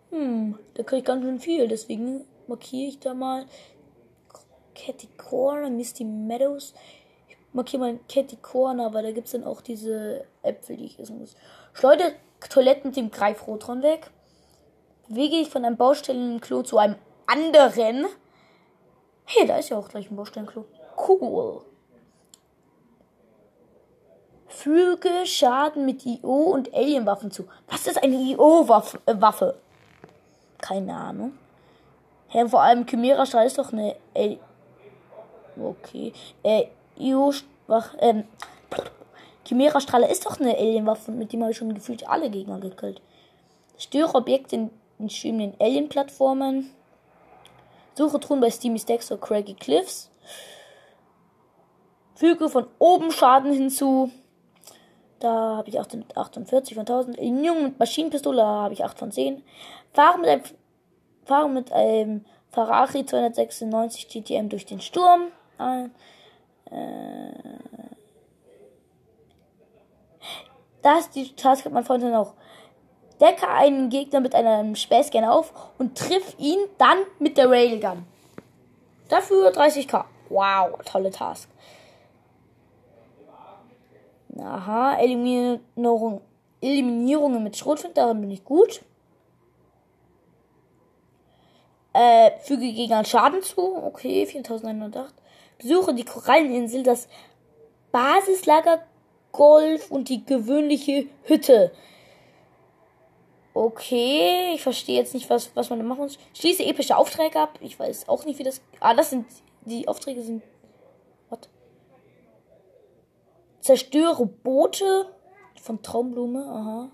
Hm, 0.09 0.57
da 0.73 0.83
kriege 0.83 0.99
ich 0.99 1.05
ganz 1.05 1.23
schön 1.23 1.39
viel. 1.39 1.67
Deswegen 1.67 2.25
markiere 2.47 2.89
ich 2.89 2.99
da 2.99 3.13
mal 3.13 3.45
Catty 4.85 5.07
Corner, 5.17 5.69
Misty 5.69 6.03
Meadows. 6.03 6.73
Ich 7.27 7.37
markiere 7.53 7.79
mal 7.81 7.99
Catty 8.07 8.37
Corner, 8.37 8.93
weil 8.93 9.03
da 9.03 9.11
gibt 9.11 9.27
es 9.27 9.33
dann 9.33 9.43
auch 9.43 9.61
diese 9.61 10.25
Äpfel, 10.41 10.77
die 10.77 10.85
ich 10.85 10.99
essen 10.99 11.19
muss. 11.19 11.35
Schleudere 11.73 12.13
Toiletten 12.49 12.89
mit 12.89 12.97
dem 12.97 13.11
Greifrotron 13.11 13.83
weg. 13.83 14.11
Bewege 15.07 15.37
ich 15.37 15.49
von 15.49 15.65
einem 15.65 15.77
Baustellenklo 15.77 16.63
zu 16.63 16.77
einem 16.77 16.95
anderen. 17.27 18.05
Hey, 19.25 19.45
da 19.45 19.57
ist 19.57 19.69
ja 19.69 19.77
auch 19.77 19.89
gleich 19.89 20.09
ein 20.09 20.15
Baustellenklo. 20.15 20.65
Cool. 21.07 21.61
Füge 24.47 25.25
Schaden 25.25 25.85
mit 25.85 26.05
IO 26.05 26.51
und 26.51 26.73
Alienwaffen 26.73 27.31
zu. 27.31 27.47
Was 27.67 27.87
ist 27.87 28.01
eine 28.01 28.15
IO-Waffe? 28.15 28.99
Äh, 29.05 29.53
Keine 30.59 30.95
Ahnung. 30.95 31.37
Hä, 32.29 32.47
vor 32.47 32.61
allem 32.61 32.85
Chimera 32.85 33.25
Strahl 33.25 33.47
ist 33.47 33.57
doch 33.57 33.73
eine 33.73 33.95
Okay. 35.59 36.13
Äh, 36.43 36.65
IO 36.97 37.33
ähm, 37.99 38.23
Chimera 39.45 39.79
Strahler 39.79 40.09
ist 40.09 40.25
doch 40.25 40.39
eine 40.39 40.55
Alienwaffe, 40.55 41.11
mit 41.11 41.33
dem 41.33 41.41
habe 41.41 41.51
ich 41.51 41.57
schon 41.57 41.73
gefühlt 41.73 42.07
alle 42.07 42.29
Gegner 42.29 42.59
gekillt. 42.59 43.01
Störe 43.77 44.15
Objekte 44.15 44.55
in, 44.55 44.69
in 44.99 45.09
schwimmenden 45.09 45.59
Alien-Plattformen. 45.59 46.71
Suche 47.95 48.19
Truhen 48.19 48.41
bei 48.41 48.51
Steamy 48.51 48.79
Stacks 48.79 49.11
oder 49.11 49.21
Craggy 49.21 49.55
Cliffs. 49.55 50.09
Füge 52.15 52.49
von 52.49 52.67
oben 52.77 53.11
Schaden 53.11 53.53
hinzu. 53.53 54.11
Da 55.19 55.57
habe 55.57 55.69
ich 55.69 55.79
48 55.79 56.75
von 56.75 56.81
1000. 56.81 57.17
Eliminierung 57.17 57.63
mit 57.63 57.79
Maschinenpistole 57.79 58.43
habe 58.45 58.73
ich 58.73 58.83
8 58.83 58.99
von 58.99 59.11
10. 59.11 59.41
Fahre 59.93 60.19
mit 60.19 60.29
einem, 60.29 60.43
fahre 61.25 61.49
mit 61.49 61.71
einem 61.71 62.25
Ferrari 62.51 63.05
296 63.05 64.07
GTM 64.09 64.49
durch 64.49 64.65
den 64.65 64.81
Sturm. 64.81 65.31
Äh, 65.59 65.89
das 70.81 71.09
die 71.09 71.35
Task 71.35 71.65
hat 71.65 71.73
mein 71.73 71.83
Freund 71.83 72.03
dann 72.03 72.15
auch. 72.15 72.33
Decke 73.19 73.49
einen 73.49 73.89
Gegner 73.89 74.21
mit 74.21 74.33
einem 74.33 74.75
Späßgen 74.75 75.25
auf 75.25 75.53
und 75.77 75.97
triff 75.97 76.35
ihn 76.37 76.59
dann 76.77 76.99
mit 77.19 77.37
der 77.37 77.49
Railgun. 77.49 78.05
Dafür 79.09 79.51
30k. 79.51 80.05
Wow, 80.29 80.79
tolle 80.85 81.11
Task. 81.11 81.49
Aha, 84.37 84.95
Eliminierung, 84.99 86.21
Eliminierungen 86.61 87.43
mit 87.43 87.57
Schrotflint, 87.57 87.97
darin 87.97 88.21
bin 88.21 88.31
ich 88.31 88.45
gut. 88.45 88.81
Äh, 91.91 92.31
füge 92.39 92.71
Gegnern 92.71 93.03
Schaden 93.03 93.41
zu. 93.41 93.83
Okay, 93.83 94.25
4108. 94.25 95.13
Besuche 95.59 95.93
die 95.93 96.05
Koralleninsel, 96.05 96.83
das 96.83 97.07
Basislager 97.91 98.83
Golf 99.31 99.91
und 99.91 100.09
die 100.09 100.25
gewöhnliche 100.25 101.05
Hütte. 101.23 101.71
Okay, 103.53 104.53
ich 104.53 104.63
verstehe 104.63 104.97
jetzt 104.97 105.13
nicht, 105.13 105.29
was, 105.29 105.55
was 105.55 105.69
man 105.69 105.79
da 105.79 105.85
machen 105.85 106.03
muss. 106.03 106.17
Schließe 106.33 106.65
epische 106.65 106.97
Aufträge 106.97 107.39
ab. 107.39 107.59
Ich 107.61 107.77
weiß 107.77 108.07
auch 108.07 108.25
nicht, 108.25 108.39
wie 108.39 108.43
das. 108.43 108.61
Ah, 108.79 108.93
das 108.93 109.09
sind. 109.09 109.25
Die 109.65 109.87
Aufträge 109.87 110.21
sind. 110.23 110.43
What? 111.29 111.49
Zerstöre 113.59 114.25
Boote 114.25 115.13
von 115.61 115.81
Traumblume. 115.81 116.45
Aha. 116.45 116.91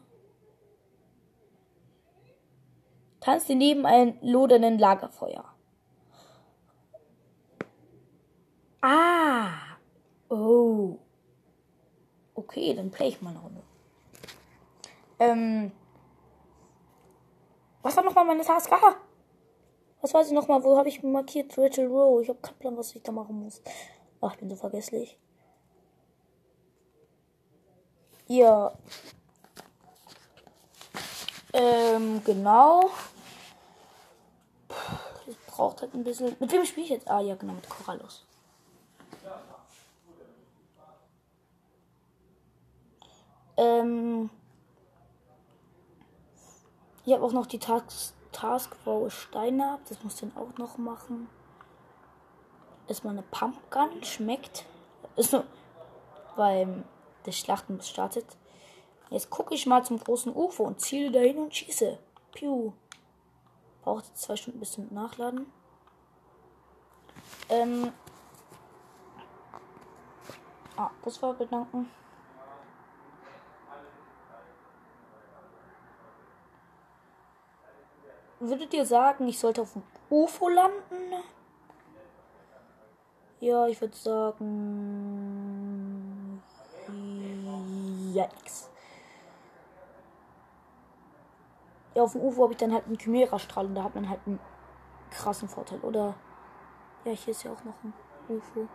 Tanzte 3.19 3.55
neben 3.55 3.85
einem 3.85 4.17
lodernden 4.21 4.79
Lagerfeuer. 4.79 5.54
Ah. 8.87 9.79
Oh. 10.29 10.99
Okay, 12.35 12.75
dann 12.75 12.91
play 12.91 13.07
ich 13.07 13.19
mal 13.19 13.31
eine 13.31 13.39
Runde. 13.39 13.63
Ähm. 15.17 15.71
Was 17.81 17.97
war 17.97 18.03
nochmal 18.03 18.25
meine 18.25 18.43
Task? 18.43 18.71
Aha. 18.71 18.95
Was 20.01 20.13
weiß 20.13 20.27
ich 20.27 20.33
nochmal? 20.33 20.63
Wo 20.63 20.77
habe 20.77 20.87
ich 20.89 21.01
markiert? 21.01 21.57
Rachel 21.57 21.87
Rowe. 21.87 22.21
Ich 22.21 22.29
habe 22.29 22.37
keinen 22.39 22.59
Plan, 22.59 22.77
was 22.77 22.95
ich 22.95 23.01
da 23.01 23.11
machen 23.11 23.39
muss. 23.39 23.59
Ach, 24.21 24.33
ich 24.33 24.37
bin 24.37 24.51
so 24.51 24.55
vergesslich. 24.55 25.17
Ja. 28.27 28.71
Ähm, 31.53 32.23
genau. 32.23 32.91
Das 34.67 35.35
braucht 35.47 35.81
halt 35.81 35.95
ein 35.95 36.03
bisschen. 36.03 36.35
Mit 36.39 36.51
wem 36.51 36.65
spiele 36.65 36.83
ich 36.85 36.91
jetzt? 36.91 37.09
Ah, 37.09 37.21
ja, 37.21 37.33
genau, 37.33 37.53
mit 37.53 37.67
Corallus. 37.67 38.27
Ähm. 43.57 44.29
Ich 47.05 47.13
habe 47.13 47.23
auch 47.23 47.33
noch 47.33 47.45
die 47.45 47.59
Task, 47.59 48.13
Task 48.31 48.75
Steine 49.09 49.73
ab. 49.73 49.81
Das 49.87 50.03
muss 50.03 50.15
ich 50.15 50.21
dann 50.21 50.35
auch 50.35 50.57
noch 50.57 50.77
machen. 50.77 51.29
Erstmal 52.87 53.13
eine 53.13 53.23
Pumpgun. 53.23 54.03
Schmeckt. 54.03 54.65
Ist 55.15 55.31
nur 55.31 55.45
beim 56.35 56.83
der 57.25 57.31
Schlachten 57.31 57.81
startet. 57.81 58.25
Jetzt 59.09 59.29
gucke 59.29 59.53
ich 59.53 59.65
mal 59.65 59.83
zum 59.83 59.99
großen 59.99 60.35
UFO 60.35 60.63
und 60.63 60.81
ziele 60.81 61.11
dahin 61.11 61.37
und 61.37 61.55
schieße. 61.55 61.97
Piu. 62.33 62.73
Braucht 63.83 64.17
zwei 64.17 64.35
Stunden 64.35 64.59
bis 64.59 64.73
zum 64.73 64.93
Nachladen. 64.93 65.45
Ähm. 67.49 67.91
Ah, 70.75 70.89
das 71.03 71.21
war 71.21 71.33
bedanken. 71.33 71.89
Würdet 78.47 78.73
ihr 78.75 78.85
sagen, 78.85 79.27
ich 79.27 79.39
sollte 79.39 79.63
auf 79.63 79.73
dem 79.73 79.81
UFO 80.11 80.49
landen? 80.49 81.13
Ja, 83.39 83.65
ich 83.67 83.81
würde 83.81 83.95
sagen. 83.95 84.43
Yikes. 88.13 88.69
Ja, 91.95 92.03
auf 92.03 92.11
dem 92.11 92.21
UFO 92.21 92.43
habe 92.43 92.53
ich 92.53 92.59
dann 92.59 92.71
halt 92.71 92.85
einen 92.85 92.99
Chimera-Strahl 92.99 93.65
und 93.65 93.73
da 93.73 93.83
hat 93.83 93.95
man 93.95 94.07
halt 94.07 94.21
einen 94.27 94.39
krassen 95.09 95.49
Vorteil. 95.49 95.79
Oder. 95.79 96.13
Ja, 97.03 97.13
hier 97.13 97.31
ist 97.31 97.41
ja 97.43 97.51
auch 97.51 97.63
noch 97.63 97.83
ein 97.83 97.93
UFO. 98.29 98.67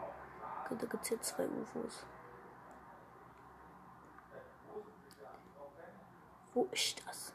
Da 0.69 0.87
gibt 0.87 1.05
es 1.05 1.09
hier 1.11 1.21
zwei 1.21 1.47
UFOs. 1.47 2.05
Wo 6.55 6.67
ist 6.73 7.07
das? 7.07 7.33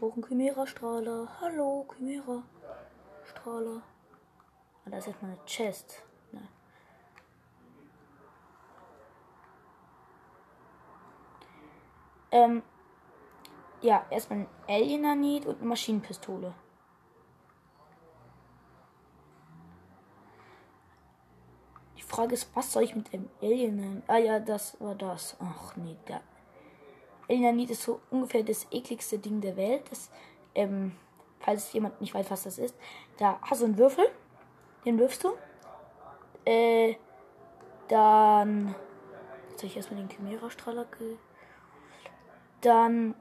Auch 0.00 0.16
ein 0.16 0.24
Chimera-Strahler. 0.26 1.28
Hallo, 1.40 1.86
Chimera-Strahler. 1.96 3.82
Ah, 4.84 4.90
da 4.90 4.98
ist 4.98 5.06
jetzt 5.06 5.22
mal 5.22 5.38
Chest. 5.46 6.02
Ne. 6.32 6.48
Ähm, 12.32 12.62
ja, 13.82 14.04
erstmal 14.10 14.40
ein 14.40 14.48
Alienanit 14.68 15.46
und 15.46 15.58
eine 15.58 15.68
Maschinenpistole. 15.68 16.52
Die 21.96 22.02
Frage 22.02 22.34
ist, 22.34 22.50
was 22.54 22.72
soll 22.72 22.82
ich 22.82 22.96
mit 22.96 23.12
dem 23.12 23.30
Alien? 23.40 24.02
Ah 24.08 24.18
ja, 24.18 24.40
das 24.40 24.80
war 24.80 24.96
das. 24.96 25.36
Ach 25.38 25.76
nee, 25.76 25.96
der 26.08 26.20
Elinanit 27.28 27.70
ist 27.70 27.82
so 27.82 28.00
ungefähr 28.10 28.42
das 28.42 28.66
ekligste 28.70 29.18
Ding 29.18 29.40
der 29.40 29.56
Welt. 29.56 29.82
Das, 29.90 30.10
ähm, 30.54 30.92
falls 31.40 31.72
jemand 31.72 32.00
nicht 32.00 32.14
weiß, 32.14 32.30
was 32.30 32.44
das 32.44 32.58
ist. 32.58 32.76
Da 33.18 33.38
hast 33.42 33.62
du 33.62 33.66
einen 33.66 33.78
Würfel. 33.78 34.06
Den 34.84 34.98
wirfst 34.98 35.24
du. 35.24 35.32
Äh, 36.44 36.96
dann. 37.88 38.74
Jetzt 39.50 39.58
habe 39.58 39.66
ich 39.66 39.76
erstmal 39.76 40.00
den 40.00 40.08
Chimera-Strahler 40.08 40.86
ge. 40.98 41.16
Dann. 42.60 43.14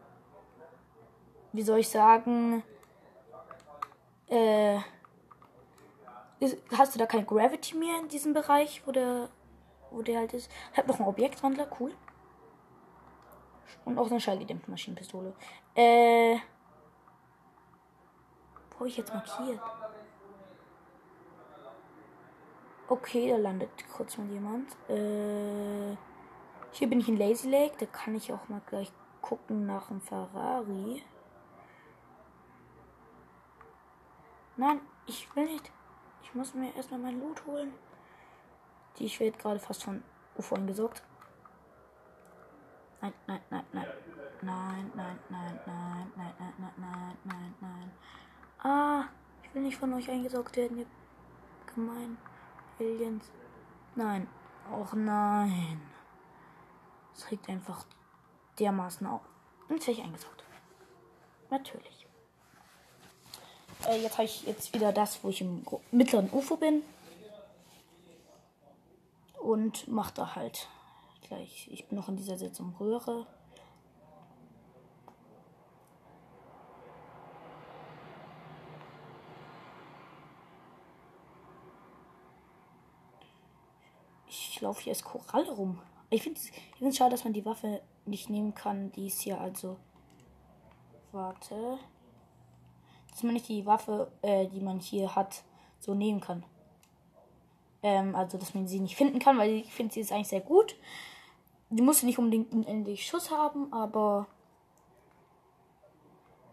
Wie 1.53 1.62
soll 1.62 1.79
ich 1.79 1.89
sagen? 1.89 2.63
Äh. 4.27 4.79
hast 6.77 6.95
du 6.95 7.00
da 7.00 7.05
kein 7.05 7.25
Gravity 7.25 7.75
mehr 7.77 8.00
in 8.00 8.07
diesem 8.07 8.33
Bereich, 8.33 8.81
wo 8.86 8.91
der, 8.91 9.29
wo 9.91 10.01
der 10.01 10.19
halt 10.19 10.33
ist? 10.33 10.51
Hat 10.74 10.88
noch 10.88 11.00
ein 11.00 11.05
Objektwandler, 11.05 11.67
cool. 11.79 11.93
Und 13.86 13.98
auch 13.98 14.10
eine 14.10 14.20
schallgedämpfte 14.20 14.72
Maschinenpistole. 14.72 15.34
Äh. 15.75 16.38
Wo 18.72 18.80
habe 18.80 18.88
ich 18.88 18.98
jetzt 18.98 19.13
markiert? 19.13 19.60
Okay, 22.88 23.30
da 23.30 23.38
landet 23.38 23.70
kurz 23.96 24.18
mal 24.18 24.27
jemand. 24.27 24.72
Äh, 24.89 25.96
hier 26.72 26.89
bin 26.89 27.00
ich 27.00 27.08
in 27.08 27.18
Lazy 27.18 27.50
Lake. 27.50 27.75
Da 27.80 27.86
kann 27.86 28.15
ich 28.15 28.32
auch 28.32 28.50
mal 28.50 28.62
gleich 28.65 28.92
gucken 29.22 29.65
nach 29.65 29.89
einem 29.89 30.01
Ferrari. 30.01 31.03
Nein, 34.58 34.82
ich 35.08 35.34
will 35.36 35.46
nicht. 35.46 35.72
Ich 36.22 36.36
muss 36.36 36.53
mir 36.53 36.75
erstmal 36.75 37.00
mein 37.00 37.20
Loot 37.20 37.46
holen. 37.46 37.74
Die 38.98 39.06
ich 39.06 39.20
werde 39.20 39.38
gerade 39.38 39.60
fast 39.60 39.84
von 39.84 40.03
UFO 40.38 40.56
eingesaugt. 40.56 41.03
Nein, 43.03 43.13
nein, 43.27 43.41
nein, 43.50 43.63
nein. 43.74 43.88
Nein, 44.41 44.91
nein, 44.95 45.19
nein, 45.29 45.60
nein, 45.65 46.12
nein, 46.15 46.33
nein, 46.39 46.53
nein, 46.57 46.72
nein, 46.77 47.17
nein, 47.25 47.55
nein. 47.60 47.91
Ah, 48.60 49.10
ich 49.43 49.53
will 49.53 49.63
nicht 49.63 49.77
von 49.77 49.93
euch 49.93 50.10
eingesaugt 50.10 50.55
werden, 50.55 50.77
ihr 50.77 50.86
gemein. 51.75 52.17
Aliens. 52.79 53.25
Nein. 53.95 54.29
Och 54.72 54.93
nein. 54.93 55.81
Es 57.13 57.29
regt 57.29 57.50
einfach 57.50 57.86
dermaßen 58.57 59.05
auf. 59.05 59.22
Und 59.67 59.75
jetzt 59.75 59.88
werde 59.88 60.00
ich 60.00 60.05
eingesaugt. 60.05 60.45
Natürlich. 61.50 62.07
Äh, 63.86 64.01
jetzt 64.01 64.13
habe 64.13 64.24
ich 64.24 64.48
jetzt 64.48 64.74
wieder 64.74 64.93
das, 64.93 65.22
wo 65.25 65.29
ich 65.29 65.41
im 65.41 65.65
mittleren 65.91 66.29
UFO 66.31 66.55
bin. 66.55 66.83
Und 69.41 69.89
mache 69.89 70.13
da 70.13 70.36
halt 70.36 70.69
gleich. 71.33 71.67
Ich 71.71 71.87
bin 71.87 71.97
noch 71.97 72.09
in 72.09 72.15
dieser 72.15 72.37
Sitzung 72.37 72.75
Röhre. 72.79 73.25
Ich 84.27 84.61
laufe 84.61 84.81
hier 84.81 84.93
als 84.93 85.03
Koralle 85.03 85.51
rum. 85.51 85.79
Ich 86.09 86.23
finde 86.23 86.39
es 86.39 86.97
schade, 86.97 87.11
dass 87.11 87.23
man 87.23 87.33
die 87.33 87.45
Waffe 87.45 87.81
nicht 88.05 88.29
nehmen 88.29 88.53
kann. 88.53 88.91
Die 88.93 89.07
ist 89.07 89.21
hier 89.21 89.39
also. 89.39 89.77
Warte. 91.11 91.79
Dass 93.09 93.23
man 93.23 93.33
nicht 93.33 93.47
die 93.47 93.65
Waffe, 93.65 94.11
äh, 94.21 94.47
die 94.47 94.61
man 94.61 94.79
hier 94.79 95.15
hat, 95.15 95.43
so 95.79 95.93
nehmen 95.93 96.19
kann. 96.19 96.43
Ähm, 97.83 98.15
also, 98.15 98.37
dass 98.37 98.53
man 98.53 98.67
sie 98.67 98.79
nicht 98.79 98.95
finden 98.95 99.19
kann, 99.19 99.37
weil 99.37 99.51
ich 99.51 99.73
finde, 99.73 99.93
sie 99.93 100.01
ist 100.01 100.11
eigentlich 100.11 100.29
sehr 100.29 100.41
gut. 100.41 100.75
Die 101.75 101.82
muss 101.82 102.03
nicht 102.03 102.20
unbedingt 102.20 102.51
unendlich 102.53 103.06
Schuss 103.06 103.32
haben, 103.32 103.74
aber 103.74 104.27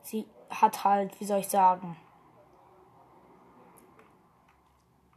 sie 0.03 0.27
hat 0.49 0.83
halt, 0.83 1.21
wie 1.21 1.27
soll 1.27 1.41
ich 1.41 1.49
sagen, 1.49 1.97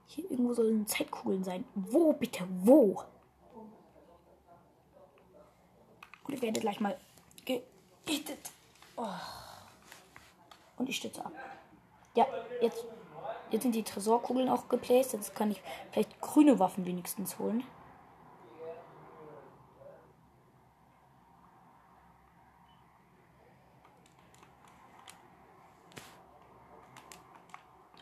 hier 0.05 0.29
irgendwo 0.29 0.53
sollen 0.53 0.85
Zeitkugeln 0.85 1.43
sein. 1.43 1.63
Wo 1.73 2.11
bitte? 2.13 2.45
Wo? 2.49 3.03
Gut, 6.23 6.35
ich 6.35 6.41
werde 6.41 6.59
gleich 6.59 6.79
mal 6.79 6.97
gehittet. 7.45 8.51
Oh. 8.97 9.07
Und 10.77 10.89
ich 10.89 10.97
stütze 10.97 11.25
ab. 11.25 11.31
Ja, 12.15 12.27
jetzt 12.61 12.85
Jetzt 13.53 13.61
sind 13.61 13.75
die 13.75 13.83
Tresorkugeln 13.83 14.49
auch 14.49 14.67
geplaced. 14.67 15.13
Jetzt 15.13 15.35
kann 15.35 15.51
ich 15.51 15.61
vielleicht 15.91 16.19
grüne 16.21 16.57
Waffen 16.57 16.87
wenigstens 16.87 17.37
holen. 17.37 17.63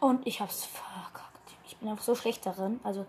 Und 0.02 0.26
ich 0.26 0.42
hab's 0.42 0.66
verkackt. 0.66 1.56
Ich 1.66 1.78
bin 1.78 1.88
einfach 1.88 2.04
so 2.04 2.16
schlecht 2.16 2.46
darin. 2.46 2.80
Also, 2.84 3.06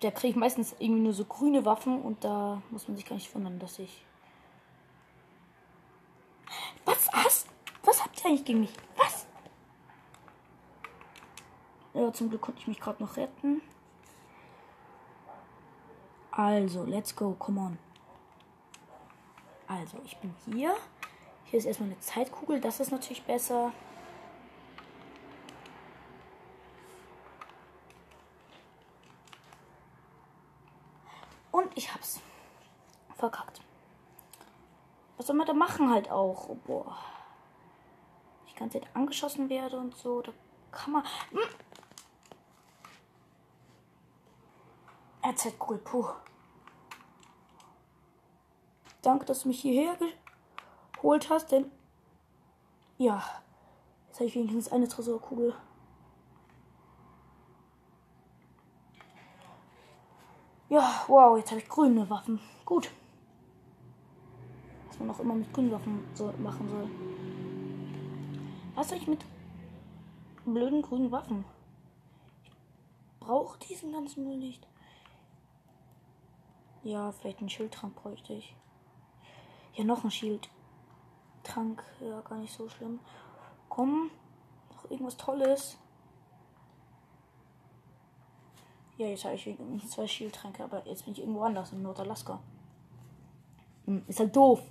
da 0.00 0.10
kriege 0.10 0.32
ich 0.32 0.36
meistens 0.36 0.74
irgendwie 0.78 1.02
nur 1.02 1.12
so 1.12 1.24
grüne 1.24 1.64
Waffen 1.64 2.02
und 2.02 2.24
da 2.24 2.60
muss 2.70 2.88
man 2.88 2.96
sich 2.96 3.06
gar 3.06 3.14
nicht 3.14 3.32
wundern, 3.34 3.58
dass 3.58 3.78
ich. 3.78 4.04
Was? 6.84 7.08
Was? 7.12 7.46
Was 7.84 8.04
habt 8.04 8.18
ihr 8.18 8.26
eigentlich 8.26 8.44
gegen 8.44 8.60
mich? 8.60 8.74
Was? 8.96 9.26
Ja, 11.94 12.12
zum 12.12 12.28
Glück 12.28 12.42
konnte 12.42 12.60
ich 12.60 12.66
mich 12.66 12.80
gerade 12.80 13.02
noch 13.02 13.16
retten. 13.16 13.62
Also, 16.32 16.82
let's 16.84 17.14
go, 17.14 17.36
come 17.38 17.60
on. 17.60 17.78
Also, 19.68 19.98
ich 20.04 20.16
bin 20.18 20.34
hier. 20.44 20.76
Hier 21.44 21.60
ist 21.60 21.66
erstmal 21.66 21.90
eine 21.90 22.00
Zeitkugel, 22.00 22.60
das 22.60 22.80
ist 22.80 22.90
natürlich 22.90 23.22
besser. 23.22 23.72
Und 31.56 31.74
ich 31.74 31.94
hab's 31.94 32.20
verkackt. 33.14 33.62
Was 35.16 35.28
soll 35.28 35.36
man 35.36 35.46
da 35.46 35.54
machen 35.76 35.92
halt 35.92 36.10
auch? 36.10 36.48
Oh, 36.48 36.56
boah. 36.66 36.96
Ich 38.46 38.54
die 38.54 38.58
ganze 38.58 38.80
Zeit 38.80 38.88
angeschossen 38.94 39.48
werde 39.48 39.78
und 39.78 39.94
so. 39.96 40.22
Da 40.22 40.32
kann 40.70 40.92
man. 40.92 41.04
Hm. 41.30 41.40
RZ 45.30 45.54
cool, 45.68 45.78
puh. 45.78 46.06
Danke, 49.02 49.24
dass 49.24 49.42
du 49.42 49.48
mich 49.48 49.60
hierher 49.60 49.96
geholt 50.94 51.28
hast, 51.30 51.52
denn. 51.52 51.70
Ja. 52.98 53.22
Jetzt 54.08 54.16
habe 54.16 54.26
ich 54.26 54.34
wenigstens 54.34 54.72
eine 54.72 54.88
Tresorkugel. 54.88 55.54
Ja, 60.68 61.04
wow, 61.06 61.36
jetzt 61.36 61.50
habe 61.50 61.60
ich 61.60 61.68
grüne 61.68 62.08
Waffen. 62.08 62.40
Gut. 62.64 62.90
Was 64.96 65.06
man 65.06 65.10
auch 65.10 65.20
immer 65.20 65.34
mit 65.34 65.52
grünen 65.52 65.72
Waffen 65.72 66.04
so 66.14 66.32
machen 66.38 66.68
soll. 66.70 66.88
Was 68.74 68.88
soll 68.88 68.98
ich 68.98 69.06
mit 69.06 69.24
blöden 70.46 70.80
grünen 70.80 71.12
Waffen? 71.12 71.44
Ich 72.44 73.20
brauche 73.20 73.58
diesen 73.58 73.92
ganzen 73.92 74.24
Müll 74.24 74.38
nicht. 74.38 74.66
Ja, 76.82 77.12
vielleicht 77.12 77.40
einen 77.40 77.50
Schildtrank 77.50 77.94
bräuchte 77.96 78.32
ich. 78.32 78.56
Ja, 79.74 79.84
noch 79.84 80.02
ein 80.04 80.10
Schildtrank. 80.10 81.84
Ja, 82.00 82.20
gar 82.22 82.38
nicht 82.38 82.56
so 82.56 82.68
schlimm. 82.68 83.00
Komm, 83.68 84.10
noch 84.72 84.90
irgendwas 84.90 85.18
Tolles. 85.18 85.76
Ja, 88.96 89.08
jetzt 89.08 89.26
habe 89.26 89.34
ich 89.34 89.58
zwei 89.90 90.06
Schildtränke, 90.06 90.64
aber 90.64 90.86
jetzt 90.86 91.04
bin 91.04 91.12
ich 91.12 91.20
irgendwo 91.20 91.42
anders 91.42 91.72
in 91.72 91.82
Nordalaska. 91.82 92.40
Hm, 93.84 94.02
ist 94.08 94.20
halt 94.20 94.34
doof. 94.34 94.62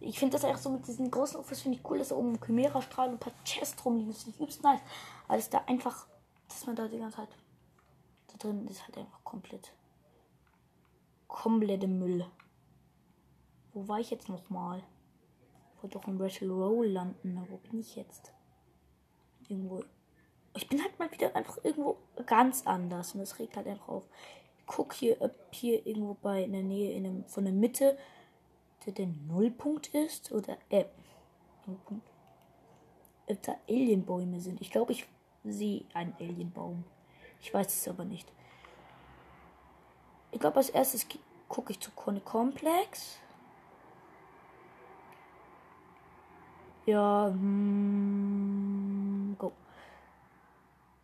Ich 0.00 0.18
finde 0.18 0.34
das 0.34 0.44
einfach 0.44 0.60
so 0.60 0.70
mit 0.70 0.86
diesen 0.86 1.10
großen 1.10 1.40
Ufos 1.40 1.62
finde 1.62 1.78
ich 1.78 1.88
cool, 1.88 1.98
dass 1.98 2.08
da 2.08 2.16
oben 2.16 2.38
Chimera-Strahl 2.44 3.08
und 3.08 3.14
ein 3.14 3.18
paar 3.18 3.32
Chests 3.44 3.84
rumliegen. 3.84 4.12
Das 4.12 4.22
finde 4.22 4.36
ich 4.36 4.40
übelst 4.40 4.62
nice. 4.62 4.80
Alles 5.26 5.48
da 5.50 5.62
einfach, 5.66 6.06
dass 6.48 6.66
man 6.66 6.76
da 6.76 6.86
die 6.86 6.98
ganze 6.98 7.16
Zeit 7.16 7.28
da 8.28 8.36
drin 8.38 8.66
ist 8.68 8.86
halt 8.86 8.98
einfach 8.98 9.24
komplett 9.24 9.72
komplette 11.28 11.86
Müll. 11.86 12.24
Wo 13.72 13.86
war 13.88 14.00
ich 14.00 14.10
jetzt 14.10 14.28
nochmal? 14.28 14.82
Ich 15.74 15.82
wollte 15.82 15.98
doch 15.98 16.08
in 16.08 16.20
Rattle 16.20 16.50
Roll 16.50 16.86
landen. 16.86 17.46
Wo 17.50 17.58
bin 17.58 17.80
ich 17.80 17.96
jetzt? 17.96 18.32
Irgendwo. 19.48 19.82
Ich 20.54 20.68
bin 20.68 20.82
halt 20.82 20.98
mal 20.98 21.10
wieder 21.12 21.36
einfach 21.36 21.58
irgendwo 21.62 21.98
ganz 22.24 22.66
anders. 22.66 23.12
Und 23.12 23.20
das 23.20 23.38
regt 23.38 23.56
halt 23.56 23.66
einfach 23.66 23.88
auf. 23.88 24.08
Ich 24.58 24.66
guck 24.66 24.94
hier, 24.94 25.20
ob 25.20 25.34
hier 25.50 25.86
irgendwo 25.86 26.14
bei 26.14 26.42
in 26.42 26.52
der 26.52 26.62
Nähe 26.62 26.92
in 26.92 27.04
dem, 27.04 27.24
von 27.26 27.44
der 27.44 27.52
Mitte 27.52 27.98
der, 28.86 28.92
der 28.94 29.06
Nullpunkt 29.06 29.88
ist. 29.88 30.32
Oder, 30.32 30.56
äh, 30.70 30.86
Nullpunkt. 31.66 32.08
Ob 33.28 33.42
da 33.42 33.56
Alienbäume 33.68 34.40
sind. 34.40 34.60
Ich 34.60 34.70
glaube, 34.70 34.92
ich 34.92 35.06
sehe 35.44 35.84
einen 35.92 36.14
Alienbaum. 36.18 36.84
Ich 37.40 37.52
weiß 37.52 37.66
es 37.66 37.88
aber 37.88 38.04
nicht. 38.04 38.32
Ich 40.30 40.40
glaube, 40.40 40.56
als 40.56 40.70
erstes 40.70 41.06
gucke 41.48 41.72
ich 41.72 41.80
zu 41.80 41.90
Kone 41.92 42.20
Komplex. 42.20 43.18
Ja, 46.86 47.26
hm, 47.28 48.56
go. 49.38 49.52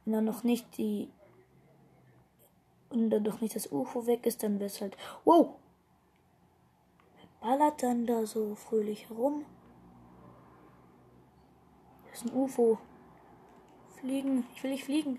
Wenn 0.05 0.13
dann 0.15 0.25
noch 0.25 0.45
nicht 0.45 0.77
die. 0.79 1.11
Und 2.91 3.11
dann 3.11 3.23
noch 3.23 3.41
nicht 3.41 3.57
das 3.57 3.73
UFO 3.73 4.07
weg 4.07 4.27
ist, 4.27 4.43
dann 4.43 4.61
wäre 4.61 4.67
es 4.67 4.81
halt. 4.81 4.97
Wow! 5.25 5.57
Ballert 7.43 7.83
dann 7.83 8.07
da 8.07 8.25
so 8.25 8.55
fröhlich 8.55 9.09
herum? 9.09 9.45
Das 12.09 12.23
ist 12.23 12.31
ein 12.31 12.37
UFO. 12.37 12.79
Fliegen. 13.97 14.47
Ich 14.55 14.63
will 14.63 14.71
nicht 14.71 14.85
fliegen. 14.85 15.19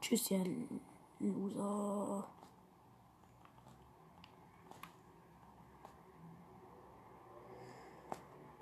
Tschüss, 0.00 0.30
ihr 0.30 0.44
Loser. 1.18 2.26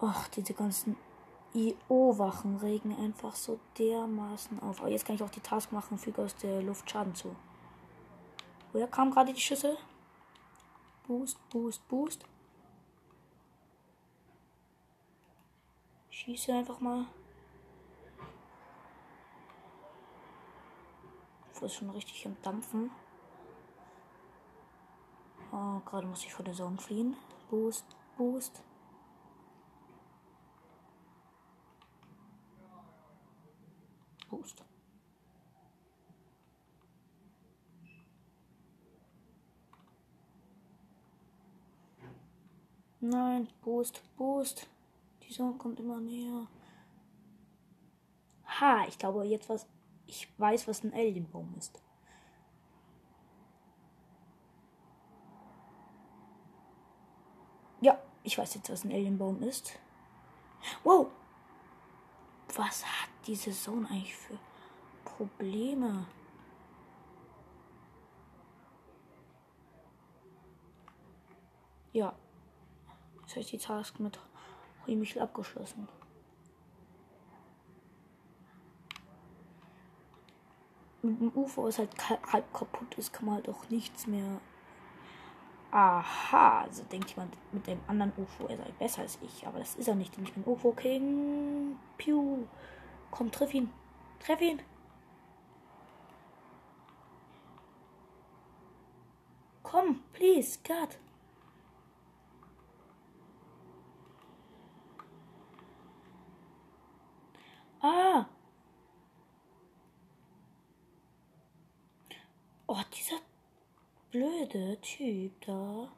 Ach, 0.01 0.29
diese 0.29 0.55
ganzen 0.55 0.97
IO-Wachen 1.53 2.57
regen 2.57 2.97
einfach 2.97 3.35
so 3.35 3.59
dermaßen 3.79 4.63
auf. 4.63 4.81
Aber 4.81 4.89
jetzt 4.89 5.05
kann 5.05 5.17
ich 5.17 5.23
auch 5.23 5.31
die 5.31 5.41
Task 5.41 5.73
machen, 5.73 5.99
füge 5.99 6.23
aus 6.23 6.37
der 6.37 6.63
Luft 6.63 6.89
Schaden 6.91 7.15
zu. 7.15 7.35
Woher 8.73 8.89
kamen 8.89 9.11
gerade 9.11 9.35
die 9.35 9.41
Schüsse? 9.41 9.77
Boost, 11.07 11.39
Boost, 11.51 11.87
Boost. 11.89 12.25
Schieße 16.11 16.55
einfach 16.55 16.81
mal. 16.81 17.07
Fuß 21.53 21.71
ist 21.71 21.75
schon 21.75 21.91
richtig 21.91 22.27
am 22.27 22.37
Dampfen. 22.43 22.91
Oh, 25.53 25.81
gerade 25.85 26.07
muss 26.07 26.25
ich 26.25 26.33
vor 26.33 26.45
der 26.45 26.55
Sonne 26.55 26.79
fliehen. 26.79 27.17
Boost, 27.51 27.85
Boost. 28.17 28.63
Boost. 34.31 34.65
Nein, 43.05 43.49
Boost, 43.63 44.01
Boost. 44.17 44.69
Die 45.25 45.33
Sonne 45.33 45.59
kommt 45.59 45.81
immer 45.81 45.99
näher. 45.99 46.47
Ha, 48.47 48.85
ich 48.87 48.97
glaube 48.97 49.25
jetzt 49.25 49.49
was. 49.49 49.67
Ich 50.07 50.29
weiß, 50.39 50.69
was 50.69 50.85
ein 50.85 50.95
Alienbaum 50.95 51.53
ist. 51.59 51.83
Ja, 57.81 57.99
ich 58.23 58.39
weiß 58.39 58.55
jetzt, 58.55 58.71
was 58.71 58.85
ein 58.85 58.93
Alienbaum 58.93 59.43
ist. 59.43 59.73
Wow! 60.85 61.09
Was 62.55 62.85
hat 62.85 63.11
diese 63.27 63.51
Zone 63.51 63.89
eigentlich 63.91 64.15
für 64.15 64.39
Probleme? 65.05 66.07
Ja. 71.93 72.15
Jetzt 73.33 73.37
habe 73.37 73.57
ich 73.57 73.63
die 73.63 73.67
Task 73.67 73.99
mit 73.99 74.19
Remichel 74.87 75.23
abgeschlossen. 75.23 75.89
Mit 81.01 81.19
dem 81.19 81.33
UFO 81.35 81.67
ist 81.67 81.79
halt 81.79 81.91
halb 82.31 82.53
kaputt 82.53 82.95
ist, 82.99 83.11
kann 83.11 83.25
man 83.25 83.37
halt 83.37 83.49
auch 83.49 83.71
nichts 83.71 84.07
mehr. 84.07 84.39
Aha, 85.71 86.61
also 86.61 86.83
denkt 86.83 87.09
jemand 87.09 87.35
mit 87.53 87.67
dem 87.67 87.81
anderen 87.87 88.13
UFO, 88.19 88.49
er 88.49 88.59
sei 88.59 88.71
besser 88.79 89.01
als 89.01 89.19
ich, 89.23 89.47
aber 89.47 89.61
das 89.61 89.77
ist 89.77 89.89
er 89.89 89.95
nicht, 89.95 90.15
denn 90.15 90.25
ich 90.25 90.35
bin 90.35 90.45
UFO 90.45 90.73
King. 90.73 91.79
Piu. 91.97 92.47
Komm, 93.11 93.31
triff 93.31 93.55
ihn. 93.55 93.71
Treff 94.21 94.43
ihn. 94.43 94.61
Komm, 99.63 100.03
please, 100.13 100.59
God. 100.69 100.99
Ah. 107.83 108.27
Oh, 112.69 112.79
dieser 112.97 113.17
blöde 114.13 114.81
Typ 114.81 115.33
da 115.45 115.89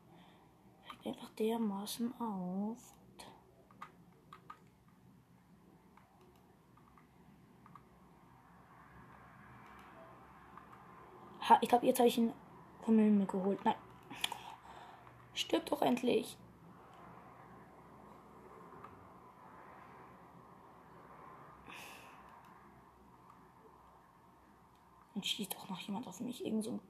fängt 0.83 1.07
einfach 1.07 1.29
dermaßen 1.35 2.19
auf. 2.19 2.95
Ha, 11.49 11.59
ich 11.61 11.69
glaube, 11.69 11.85
jetzt 11.85 11.99
habe 11.99 12.09
ich 12.09 12.17
ihn 12.17 12.33
vom 12.81 12.99
Himmel 12.99 13.27
geholt. 13.27 13.63
Nein. 13.65 13.75
Stirb 15.35 15.67
doch 15.67 15.83
endlich. 15.83 16.39
Schießt 25.25 25.55
doch 25.55 25.69
noch 25.71 25.81
jemand 25.81 26.07
auf 26.07 26.21
mich. 26.21 26.45
Irgend 26.45 26.65
so 26.65 26.73
ein 26.73 26.81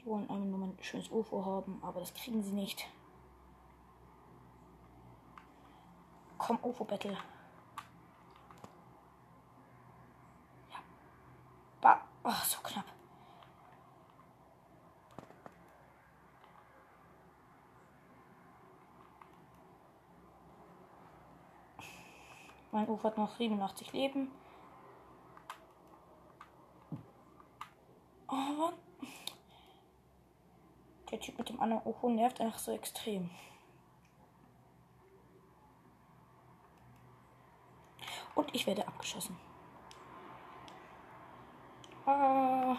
Die 0.00 0.06
wollen 0.06 0.30
einfach 0.30 0.58
nur 0.58 0.68
ein 0.68 0.78
schönes 0.80 1.10
UFO 1.10 1.44
haben, 1.44 1.78
aber 1.82 2.00
das 2.00 2.14
kriegen 2.14 2.42
sie 2.42 2.52
nicht. 2.52 2.86
Komm, 6.38 6.58
UFO-Battle. 6.62 7.12
Ja. 10.70 10.78
Ba 11.82 12.00
oh, 12.24 12.32
so 12.46 12.58
knapp. 12.62 12.86
Mein 22.80 22.88
UFO 22.88 23.04
hat 23.04 23.18
noch 23.18 23.36
87 23.36 23.92
Leben. 23.92 24.30
Oh, 28.26 28.70
der 31.10 31.20
Typ 31.20 31.36
mit 31.36 31.50
dem 31.50 31.60
anderen 31.60 31.82
UFO 31.84 32.08
nervt 32.08 32.40
einfach 32.40 32.58
so 32.58 32.72
extrem. 32.72 33.28
Und 38.34 38.54
ich 38.54 38.66
werde 38.66 38.88
abgeschossen. 38.88 39.36
Ah. 42.06 42.78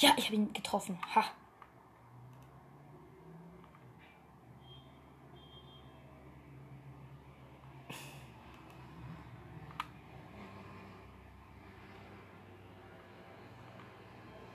Ja, 0.00 0.14
ich 0.16 0.19
habe 0.30 0.36
ihn 0.36 0.52
getroffen. 0.52 0.96
Ha. 1.14 1.24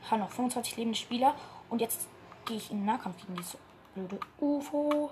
Ha, 0.09 0.17
noch 0.17 0.29
25 0.29 0.77
lebende 0.77 0.97
Spieler. 0.97 1.35
Und 1.69 1.81
jetzt 1.81 2.07
gehe 2.45 2.57
ich 2.57 2.71
in 2.71 2.85
Nahkampf 2.85 3.17
gegen 3.17 3.35
diese 3.35 3.57
blöde 3.93 4.19
UFO. 4.39 5.11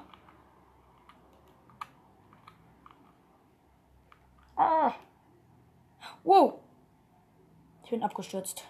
Ah. 4.55 4.93
Wow. 6.23 6.59
Ich 7.83 7.89
bin 7.89 8.03
abgestürzt. 8.03 8.65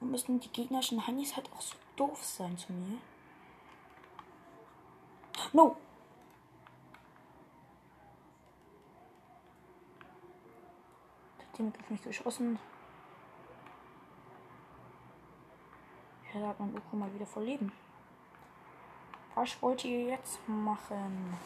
Und 0.00 0.10
müssen 0.10 0.40
die 0.40 0.48
gegnerischen 0.48 1.06
Hannis 1.06 1.36
halt 1.36 1.50
auch 1.52 1.60
so 1.60 1.76
doof 1.96 2.24
sein 2.24 2.56
zu 2.56 2.72
mir. 2.72 2.98
No. 5.52 5.76
Der 11.38 11.52
Team 11.52 11.72
hat 11.72 11.90
mich 11.90 12.02
geschossen. 12.02 12.58
Ja, 16.32 16.40
da 16.40 16.48
hat 16.48 16.60
man 16.60 16.74
Uko 16.74 16.96
mal 16.96 17.12
wieder 17.12 17.26
voll 17.26 17.44
Leben. 17.44 17.72
Was 19.34 19.60
wollt 19.62 19.84
ihr 19.84 20.04
jetzt 20.04 20.38
machen? 20.48 21.36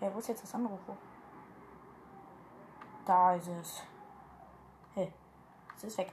Hey, 0.00 0.10
wo 0.12 0.18
ist 0.18 0.28
jetzt 0.28 0.42
das 0.42 0.54
andere 0.54 0.74
Ufo? 0.74 0.96
Da 3.06 3.34
ist 3.36 3.46
es. 3.46 3.82
Hey, 4.94 5.12
es 5.76 5.84
ist 5.84 5.96
weg. 5.96 6.12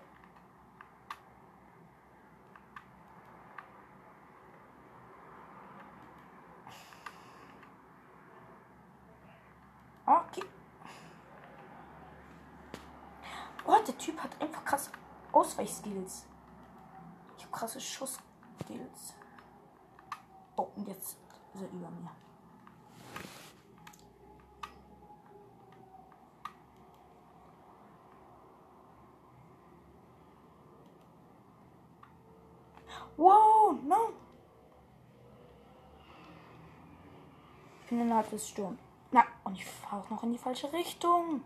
Okay. 10.05 10.43
Oh, 13.65 13.75
der 13.87 13.97
Typ 13.97 14.21
hat 14.21 14.39
einfach 14.39 14.63
krass 14.63 14.91
Ausweichskills. 15.31 16.27
Ich 17.35 17.43
habe 17.43 17.51
krasse 17.51 17.81
Schussskills. 17.81 19.15
Oh, 20.55 20.67
und 20.75 20.87
jetzt 20.87 21.17
ist 21.55 21.61
er 21.63 21.69
über 21.69 21.89
mir. 21.89 22.11
Wow, 33.15 33.77
no. 33.83 34.13
Bin 37.93 38.01
innerhalb 38.01 38.27
des 38.31 38.49
Sturms. 38.49 38.79
Na, 39.11 39.23
und 39.43 39.53
ich 39.53 39.63
fahre 39.63 40.01
auch 40.01 40.09
noch 40.09 40.23
in 40.23 40.31
die 40.31 40.39
falsche 40.39 40.73
Richtung. 40.73 41.43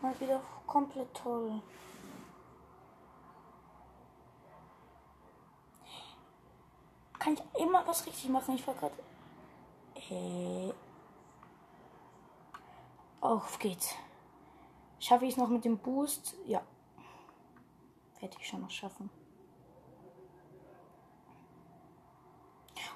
Mal 0.00 0.14
wieder 0.20 0.40
komplett 0.68 1.12
toll. 1.12 1.60
Kann 7.18 7.32
ich 7.32 7.60
immer 7.60 7.84
was 7.88 8.06
richtig 8.06 8.28
machen? 8.28 8.54
Ich 8.54 8.64
war 8.68 8.74
gerade. 8.74 8.94
Hey. 9.94 10.72
Auf 13.20 13.58
geht's. 13.58 13.96
Schaffe 15.00 15.24
ich 15.24 15.32
es 15.32 15.38
noch 15.38 15.48
mit 15.48 15.64
dem 15.64 15.76
Boost? 15.76 16.36
Ja. 16.46 16.62
Werde 18.20 18.36
ich 18.38 18.46
schon 18.46 18.60
noch 18.60 18.70
schaffen. 18.70 19.10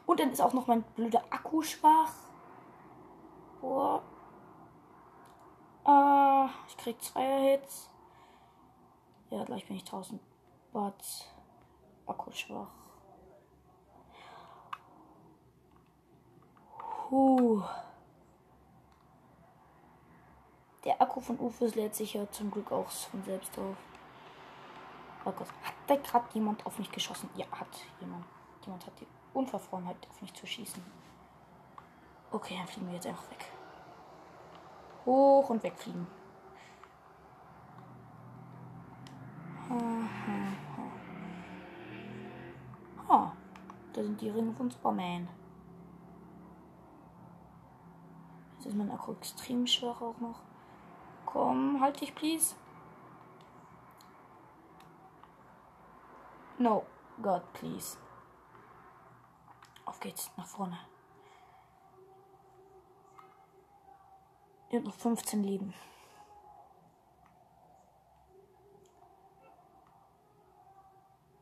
Und 0.07 0.21
dann 0.21 0.31
ist 0.31 0.41
auch 0.41 0.53
noch 0.53 0.69
mein 0.69 0.83
blöder 0.95 1.25
Akku 1.29 1.63
schwach. 1.63 2.13
Boah. 3.63 4.03
Äh, 5.87 6.47
ich 6.69 6.72
krieg 6.83 7.01
zwei 7.01 7.53
Hits. 7.53 7.89
Ja, 9.31 9.45
gleich 9.45 9.67
bin 9.67 9.77
ich 9.77 9.83
1000 9.83 10.21
Watt. 10.73 11.31
Akku 12.07 12.31
schwach. 12.33 12.69
Huh. 17.09 17.63
Der 20.85 21.01
Akku 21.01 21.21
von 21.21 21.39
Ufos 21.39 21.77
lädt 21.77 21.95
sich 21.95 22.15
ja 22.15 22.29
zum 22.31 22.51
Glück 22.51 22.73
auch 22.73 22.89
von 22.89 23.23
selbst 23.23 23.57
auf. 23.59 23.77
Oh 25.25 25.31
Gott, 25.31 25.49
hat 25.63 25.75
da 25.87 25.95
gerade 25.95 26.27
jemand 26.35 26.67
auf 26.67 26.79
mich 26.79 26.91
geschossen? 26.91 27.31
Ja, 27.37 27.47
hat 27.53 27.69
jemand. 28.01 28.25
Jemand 28.65 28.85
hat 28.87 28.99
die 29.01 29.07
Unverfrorenheit, 29.35 29.97
auf 30.11 30.21
mich 30.21 30.35
zu 30.35 30.47
schießen. 30.47 30.83
Okay, 32.33 32.57
dann 32.59 32.67
fliegen 32.67 32.89
wir 32.89 32.95
jetzt 32.95 33.07
einfach 33.07 33.31
weg. 33.31 33.45
Hoch 35.05 35.49
und 35.51 35.63
wegfliegen. 35.63 36.07
Oh, 39.71 40.03
Ringe 44.31 44.53
von 44.53 44.71
Superman. 44.71 45.29
Jetzt 48.55 48.67
ist 48.67 48.77
mein 48.77 48.91
Akku 48.91 49.13
extrem 49.13 49.67
schwach 49.67 50.01
auch 50.01 50.19
noch. 50.21 50.41
Komm, 51.27 51.81
halt 51.81 52.01
dich, 52.01 52.15
please. 52.15 52.55
No, 56.59 56.85
God, 57.21 57.43
please. 57.55 57.99
Auf 59.85 59.99
geht's, 59.99 60.31
nach 60.37 60.47
vorne. 60.47 60.79
Ihr 64.71 64.79
habt 64.79 64.87
noch 64.87 64.95
15 64.95 65.43
Leben. 65.43 65.75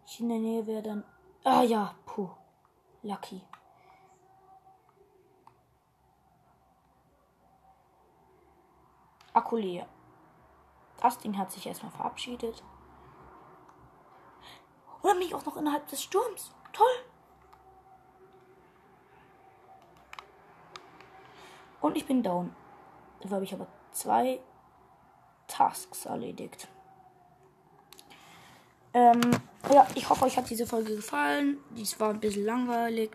Ich 0.07 0.21
in 0.21 0.29
der 0.29 0.39
Nähe 0.39 0.67
wäre 0.67 0.83
dann. 0.83 1.05
Ah 1.45 1.63
ja, 1.63 1.95
puh. 2.07 2.31
Lucky. 3.03 3.41
Akku 9.33 9.57
leer. 9.57 9.87
Ding 11.23 11.39
hat 11.39 11.51
sich 11.51 11.67
erstmal 11.67 11.93
verabschiedet. 11.93 12.63
Oder 15.03 15.15
mich 15.15 15.35
auch 15.35 15.45
noch 15.47 15.57
innerhalb 15.57 15.87
des 15.89 16.03
Sturms. 16.03 16.55
Toll. 16.73 16.87
Und 21.81 21.97
ich 21.97 22.07
bin 22.07 22.23
down. 22.23 22.55
Dafür 23.21 23.37
habe 23.37 23.45
ich 23.45 23.55
aber 23.55 23.67
zwei 23.93 24.41
Tasks 25.47 26.05
erledigt. 26.05 26.69
Ähm, 28.93 29.21
ja, 29.73 29.87
ich 29.95 30.09
hoffe, 30.09 30.25
euch 30.25 30.37
hat 30.37 30.49
diese 30.49 30.67
Folge 30.67 30.97
gefallen. 30.97 31.59
Dies 31.77 31.99
war 32.01 32.11
ein 32.11 32.21
bisschen 32.21 32.45
langweilig. 32.45 33.11